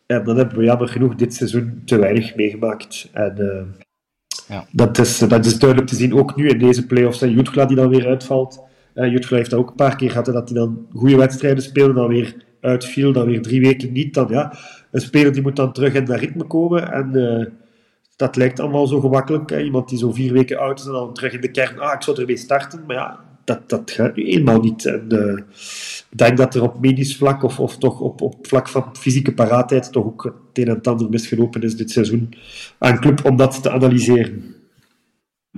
[0.06, 3.10] En dan hebben we jammer genoeg dit seizoen te weinig meegemaakt.
[3.14, 3.62] En uh,
[4.48, 4.66] ja.
[4.72, 7.20] dat, is, dat is duidelijk te zien, ook nu in deze play-offs.
[7.20, 8.64] Jutgla die dan weer uitvalt.
[8.96, 11.94] Uh, Jutgla heeft dat ook een paar keer gehad, dat hij dan goede wedstrijden speelde,
[11.94, 14.14] dan weer uitviel, dan weer drie weken niet.
[14.14, 14.58] Dan, ja,
[14.92, 16.92] een speler die moet dan terug in dat ritme komen.
[16.92, 17.46] En uh,
[18.16, 19.50] dat lijkt allemaal zo gemakkelijk.
[19.50, 19.62] Hè?
[19.62, 21.80] Iemand die zo vier weken oud is en dan terug in de kern.
[21.80, 22.84] Ah, ik zou ermee starten.
[22.88, 24.86] Maar ja, dat, dat gaat nu eenmaal niet.
[24.86, 25.38] En uh,
[26.12, 29.34] ik denk dat er op medisch vlak of, of toch op, op vlak van fysieke
[29.34, 32.34] paraatheid toch ook het een en ander misgelopen is dit seizoen
[32.78, 34.55] aan club om dat te analyseren.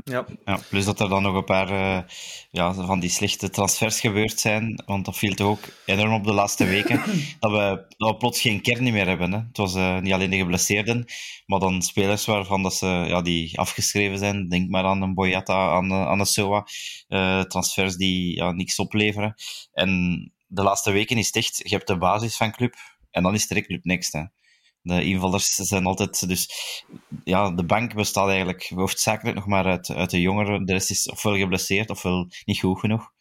[0.03, 0.25] Ja.
[0.45, 0.59] ja.
[0.69, 1.99] Plus dat er dan nog een paar uh,
[2.51, 4.83] ja, van die slechte transfers gebeurd zijn.
[4.85, 6.97] Want dat viel toch ook enorm op de laatste weken.
[7.39, 9.31] dat, we, dat we plots geen kern meer hebben.
[9.31, 9.37] Hè.
[9.37, 11.05] Het was uh, niet alleen de geblesseerden,
[11.45, 14.49] maar dan spelers waarvan dat ze, ja, die afgeschreven zijn.
[14.49, 16.65] Denk maar aan een Boyata, aan, aan een Soa.
[17.07, 19.33] Uh, transfers die ja, niks opleveren.
[19.71, 22.75] En de laatste weken is het echt, je hebt de basis van club.
[23.11, 24.13] En dan is direct club next.
[24.13, 24.23] Hè.
[24.81, 26.27] De invallers zijn altijd...
[26.27, 26.49] Dus
[27.23, 30.65] ja, de bank bestaat eigenlijk hoofdzakelijk nog maar uit, uit de jongeren.
[30.65, 33.15] De rest is ofwel geblesseerd ofwel niet goed genoeg.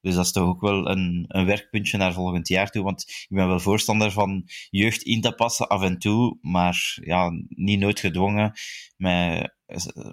[0.00, 2.82] Dus dat is toch ook wel een, een werkpuntje naar volgend jaar toe.
[2.82, 7.30] Want ik ben wel voorstander van jeugd in te passen af en toe, maar ja,
[7.48, 8.52] niet nooit gedwongen.
[8.96, 9.54] Met,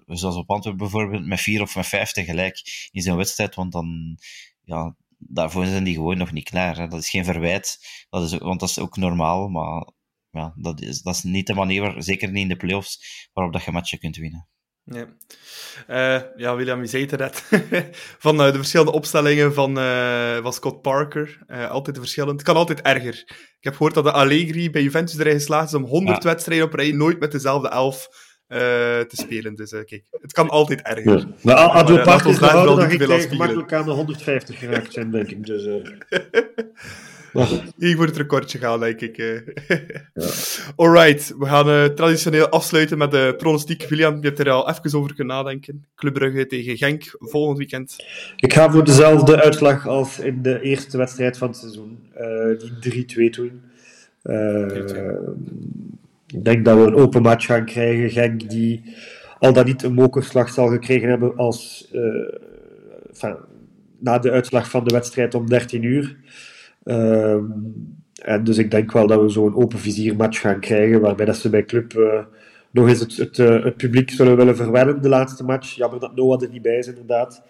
[0.06, 2.62] zoals op Antwerpen bijvoorbeeld, met vier of met vijf tegelijk
[2.92, 3.56] in zo'n wedstrijd.
[3.56, 4.18] Want dan,
[4.64, 6.78] ja, daarvoor zijn die gewoon nog niet klaar.
[6.78, 6.88] Hè.
[6.88, 7.78] Dat is geen verwijt,
[8.10, 9.92] dat is, want dat is ook normaal, maar
[10.38, 13.54] ja, dat, is, dat is niet de manier, waar, zeker niet in de playoffs, waarop
[13.54, 14.48] dat je matchen kunt winnen.
[14.84, 15.08] Ja.
[15.90, 17.44] Uh, ja, William, je zei het net.
[18.26, 21.40] van uh, de verschillende opstellingen van, uh, van Scott Parker.
[21.70, 22.32] altijd verschillend.
[22.32, 23.24] Het kan altijd erger.
[23.58, 26.30] Ik heb gehoord dat de Allegri bij Juventus erin geslaagd is om 100 ja.
[26.30, 28.08] wedstrijden op rij nooit met dezelfde elf
[28.48, 29.56] te spelen.
[29.56, 31.18] Dus kijk, het kan altijd erger.
[31.18, 31.28] Ja.
[31.42, 35.46] Maar Adjo Parker is gehouden, dan ik gemakkelijk aan de 150 geraakt zijn, denk ik.
[35.46, 35.64] Dus,
[37.78, 39.18] Hier wordt het recordje gaan, denk ik.
[39.18, 39.42] ja.
[40.76, 43.84] Alright, we gaan uh, traditioneel afsluiten met de pronostiek.
[43.90, 45.86] William, je hebt er al even over kunnen nadenken.
[45.96, 47.96] Club Brugge tegen Genk, volgend weekend.
[48.36, 52.00] Ik ga voor dezelfde uitslag als in de eerste wedstrijd van het seizoen.
[52.20, 53.62] Uh, die 3-2 doen.
[54.24, 54.76] Uh,
[56.28, 58.10] ik denk dat we een open match gaan krijgen.
[58.10, 58.96] Genk die
[59.40, 61.88] al dan niet een mokerslag zal gekregen hebben als,
[63.08, 63.36] enfin,
[64.00, 66.18] na de uitslag van de wedstrijd om 13 uur.
[66.88, 67.38] Uh,
[68.22, 71.50] en dus ik denk wel dat we zo'n open viziermatch gaan krijgen, waarbij dat ze
[71.50, 72.20] bij Club uh,
[72.72, 75.76] nog eens het, het, uh, het, publiek zullen willen verwennen, de laatste match.
[75.76, 77.44] Jammer dat Noah er niet bij is, inderdaad.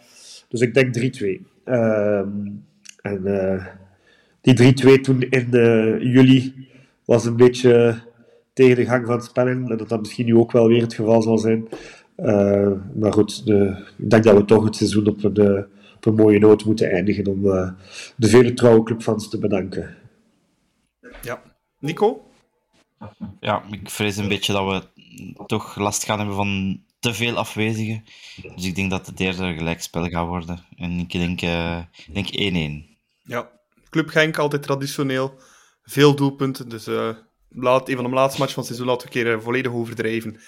[0.49, 1.25] Dus ik denk 3-2.
[1.65, 2.19] Uh,
[3.01, 3.65] en eh,
[4.41, 5.49] die 3-2 toen in
[5.99, 6.67] juli
[7.05, 7.99] was een beetje
[8.53, 9.47] tegen de gang van het spel.
[9.47, 11.67] En dat dat misschien nu ook wel weer het geval zal zijn.
[12.93, 13.43] maar goed,
[13.97, 15.35] ik denk dat we toch het seizoen op op
[16.07, 17.69] een mooie noot moeten eindigen om uh,
[18.15, 19.97] de vele trouwe clubfans te bedanken.
[21.21, 21.41] Ja.
[21.79, 22.31] Nico?
[23.39, 28.03] Ja, ik vrees een beetje dat we toch last gaan hebben van te veel afwezigen.
[28.55, 30.65] Dus ik denk dat het eerder gelijkspel gaat worden.
[30.75, 31.79] En ik denk, uh,
[32.11, 32.97] denk 1-1.
[33.23, 33.49] Ja,
[33.89, 35.33] Club Genk altijd traditioneel.
[35.83, 37.15] Veel doelpunten, dus uh,
[37.49, 39.71] laat, een van de laatste match van het seizoen laten we een keer uh, volledig
[39.71, 40.35] overdrijven.
[40.35, 40.39] 4-3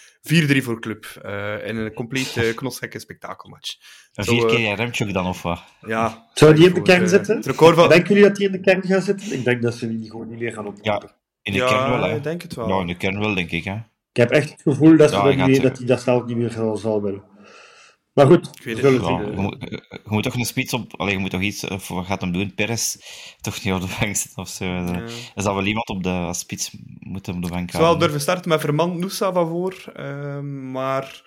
[0.57, 1.21] voor Club.
[1.25, 3.75] Uh, in een compleet uh, knosgekke spektakelmatch.
[4.13, 5.63] Een vier keer uh, Remchuk dan, of wat?
[5.81, 6.27] Ja.
[6.33, 7.43] Zou die in de kern zitten?
[7.43, 7.89] Van...
[7.89, 9.33] Denken jullie dat die in de kern gaan zitten?
[9.33, 11.01] Ik denk dat ze die gewoon niet meer gaan opnemen.
[11.01, 12.15] Ja, in de ja, kern wel, hè.
[12.15, 12.67] ik denk het wel.
[12.67, 13.75] Ja, in de kern wel, denk ik, hè.
[14.11, 16.77] Ik heb echt het gevoel dat, ze ja, dat, hij dat zelf niet meer gaan
[16.77, 17.23] zal willen.
[18.13, 20.93] Maar goed, ik weet het, ja, je, moet, je, moet, toch een spits op...
[20.97, 21.67] Allee, je moet toch iets...
[21.67, 22.53] Of wat gaat hem doen?
[22.55, 22.97] Peres?
[23.41, 24.65] Toch niet op de bank zitten of zo.
[24.65, 24.93] Ja.
[25.35, 27.69] Er zal wel iemand op de spits moeten op de bank.
[27.69, 29.93] Ik zou durven starten met Vermand Noosa van voor.
[29.99, 30.39] Uh,
[30.71, 31.21] maar...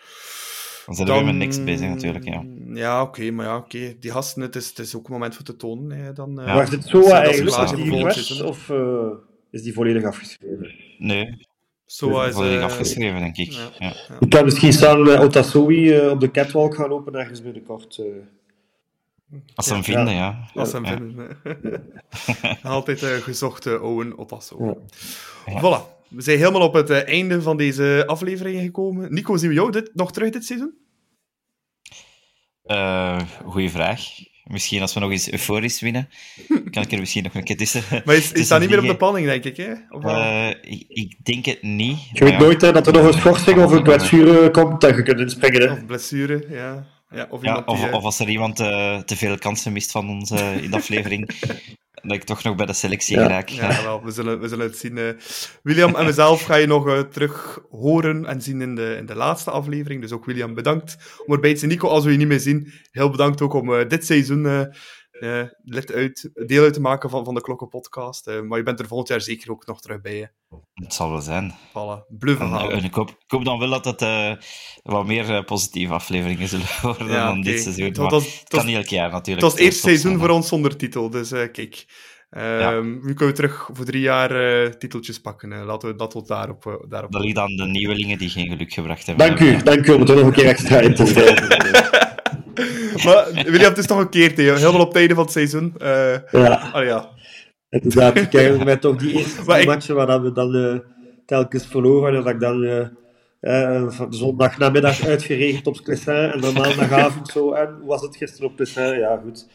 [0.87, 2.45] Dan zijn we weer met niks bezig natuurlijk, ja.
[2.67, 3.77] Ja, oké, okay, maar ja, oké.
[3.77, 3.97] Okay.
[4.01, 5.99] Die gasten, het is, het is ook een moment voor te tonen.
[5.99, 6.13] Hè.
[6.13, 6.55] Dan, uh, ja.
[6.55, 8.17] Maar is het zo eigenlijk?
[8.17, 9.11] Is die of uh,
[9.51, 10.75] is die volledig afgeschreven?
[10.99, 11.47] Nee.
[11.93, 13.53] Zo is, volledig uh, afgeschreven, denk ik.
[13.53, 13.71] Ja.
[13.79, 13.87] Ja.
[14.09, 14.17] Ja.
[14.21, 18.01] Ik kan misschien samen met Otasowi op de catwalk gaan lopen ergens binnenkort.
[19.55, 20.49] Als ze hem vinden, ja.
[20.55, 21.37] Als ze hem vinden.
[22.63, 24.75] Altijd gezochte Owen Otasowi.
[25.47, 26.01] Voilà.
[26.09, 29.15] We zijn helemaal op het einde van deze aflevering gekomen.
[29.15, 30.75] Nico, zien we jou dit, nog terug dit seizoen?
[32.65, 34.01] Uh, goeie vraag.
[34.45, 36.09] Misschien als we nog eens euforisch winnen,
[36.71, 37.83] kan ik er misschien nog een keer tussen.
[38.05, 39.57] Maar is, is dat niet meer op de planning, denk ik?
[39.57, 39.73] Hè?
[39.89, 41.99] Of uh, ik, ik, denk het niet.
[42.13, 42.39] Je weet ja.
[42.39, 45.61] nooit hè, dat er nog een schorsing of een blessure komt dat je kunt inspringen.
[45.61, 45.73] Hè?
[45.73, 46.87] Of blessure, ja.
[47.11, 50.09] Ja, of, ja, of, die, of, als er iemand uh, te veel kansen mist van
[50.09, 51.31] ons in de aflevering,
[52.03, 53.27] dat ik toch nog bij de selectie ja.
[53.27, 53.49] raak.
[53.49, 54.97] Ja, ja wel, we, zullen, we zullen het zien.
[54.97, 55.09] Uh,
[55.63, 59.15] William en mezelf ga je nog uh, terug horen en zien in de, in de
[59.15, 60.01] laatste aflevering.
[60.01, 60.97] Dus ook William, bedankt
[61.27, 61.71] om erbij te zijn.
[61.71, 64.71] Nico, als we je niet meer zien, heel bedankt ook om uh, dit seizoen
[65.65, 68.27] lid uit, deel uit te maken van, van de Klokken podcast.
[68.27, 70.17] maar je bent er volgend jaar zeker ook nog terug bij.
[70.17, 70.57] Hè.
[70.75, 71.53] Het zal wel zijn.
[71.69, 74.01] Voilà, bluffen en, en ik, hoop, ik hoop dan wel dat het
[74.83, 77.53] wat meer positieve afleveringen zullen worden ja, dan okay.
[77.53, 77.85] dit seizoen.
[77.85, 79.27] Het was, kan niet elk jaar natuurlijk.
[79.27, 81.87] Het was het eerste seizoen voor ons zonder titel, dus kijk...
[82.37, 82.81] Uh, ja.
[82.81, 85.53] Nu kunnen we terug voor drie jaar uh, titeltjes pakken.
[85.53, 87.13] Uh, laten we dat tot daarop, uh, daarop.
[87.13, 89.27] Dat ligt aan de nieuwelingen die geen geluk gebracht hebben.
[89.27, 92.11] Dank u, dank u om het nog een keer extra in te schrijven.
[93.05, 95.75] maar William, het is toch een keer tegen, helemaal op het einde van het seizoen.
[96.31, 96.71] ja.
[96.75, 97.09] Oh, ja.
[97.71, 99.67] Inderdaad, we krijgen met toch die eerste ik...
[99.67, 100.83] matchen waar we dan
[101.27, 102.91] telkens verloren en dat ik dan
[103.93, 107.53] van zondag namiddag uitgeregend op Clessin en dan maandagavond zo.
[107.53, 108.99] En hoe was het gisteren op Clessin?
[108.99, 109.47] Ja, goed.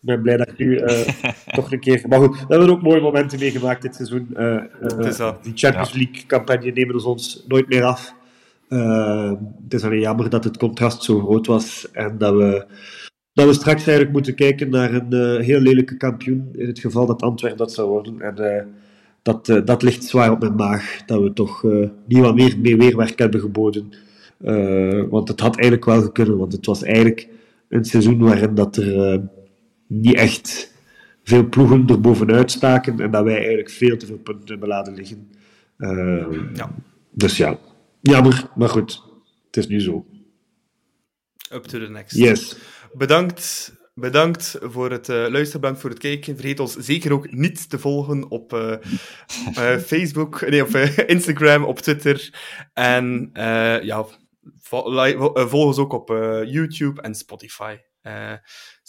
[0.00, 1.00] Ik ben blij dat ik nu uh,
[1.46, 2.04] toch een keer...
[2.08, 4.28] Maar goed, we hebben ook mooie momenten meegemaakt dit seizoen.
[4.32, 4.62] Uh,
[4.98, 8.14] uh, die Champions League-campagne nemen ze ons nooit meer af.
[9.62, 12.66] Het is alleen jammer dat het contrast zo groot was en dat we,
[13.32, 17.22] dat we straks eigenlijk moeten kijken naar een heel lelijke kampioen, in het geval dat
[17.22, 18.20] Antwerpen dat zou worden.
[18.20, 18.68] En
[19.22, 21.62] dat, dat ligt zwaar op mijn maag, dat we toch
[22.06, 23.92] niet wat meer mee weerwerk hebben geboden.
[25.10, 27.28] want het had eigenlijk wel gekund, want het was eigenlijk
[27.68, 29.22] een seizoen waarin dat er
[29.86, 30.74] niet echt
[31.22, 34.94] veel ploegen er bovenuit staken en dat wij eigenlijk veel te veel punten hebben laten
[34.94, 35.28] liggen.
[36.54, 36.70] Ja.
[37.10, 37.58] Dus ja,
[38.00, 39.02] jammer, maar goed,
[39.46, 40.06] het is nu zo.
[41.52, 42.16] Up to the next.
[42.16, 42.56] Yes.
[42.92, 46.36] Bedankt bedankt voor het uh, luisteren, bedankt voor het kijken.
[46.36, 48.74] Vergeet ons zeker ook niet te volgen op uh,
[49.58, 50.76] uh, Facebook, nee, op
[51.06, 52.34] Instagram, op Twitter.
[52.72, 53.30] En
[53.82, 54.06] ja,
[54.62, 56.08] volg ons ook op
[56.44, 57.76] YouTube en Spotify.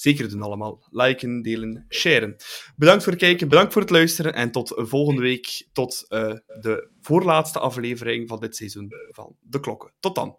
[0.01, 0.87] Zeker doen allemaal.
[0.89, 2.35] Liken, delen, sharen.
[2.75, 4.33] Bedankt voor het kijken, bedankt voor het luisteren.
[4.33, 6.05] En tot volgende week, tot
[6.59, 9.93] de voorlaatste aflevering van dit seizoen van De Klokken.
[9.99, 10.37] Tot dan.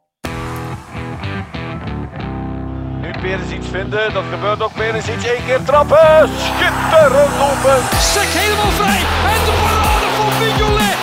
[3.22, 4.12] weer eens iets vinden.
[4.12, 5.24] Dat gebeurt ook weer eens iets.
[5.34, 6.28] Eén keer trappen.
[6.46, 7.78] Schitterend open.
[8.12, 9.02] Sek helemaal vrij.
[9.32, 10.98] En de parade van Mignolet.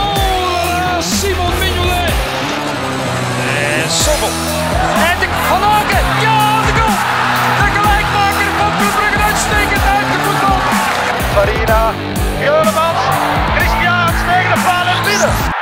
[0.00, 2.14] Oh, Simon Mignolet.
[3.80, 4.32] En Sommel.
[5.08, 6.04] En de Van Aken.
[6.26, 6.41] Ja,
[9.52, 10.62] uitstekend uitgevoetbald.
[11.34, 11.92] Farina,
[12.40, 13.02] Juremans,
[13.56, 15.61] Christian, de paal binnen.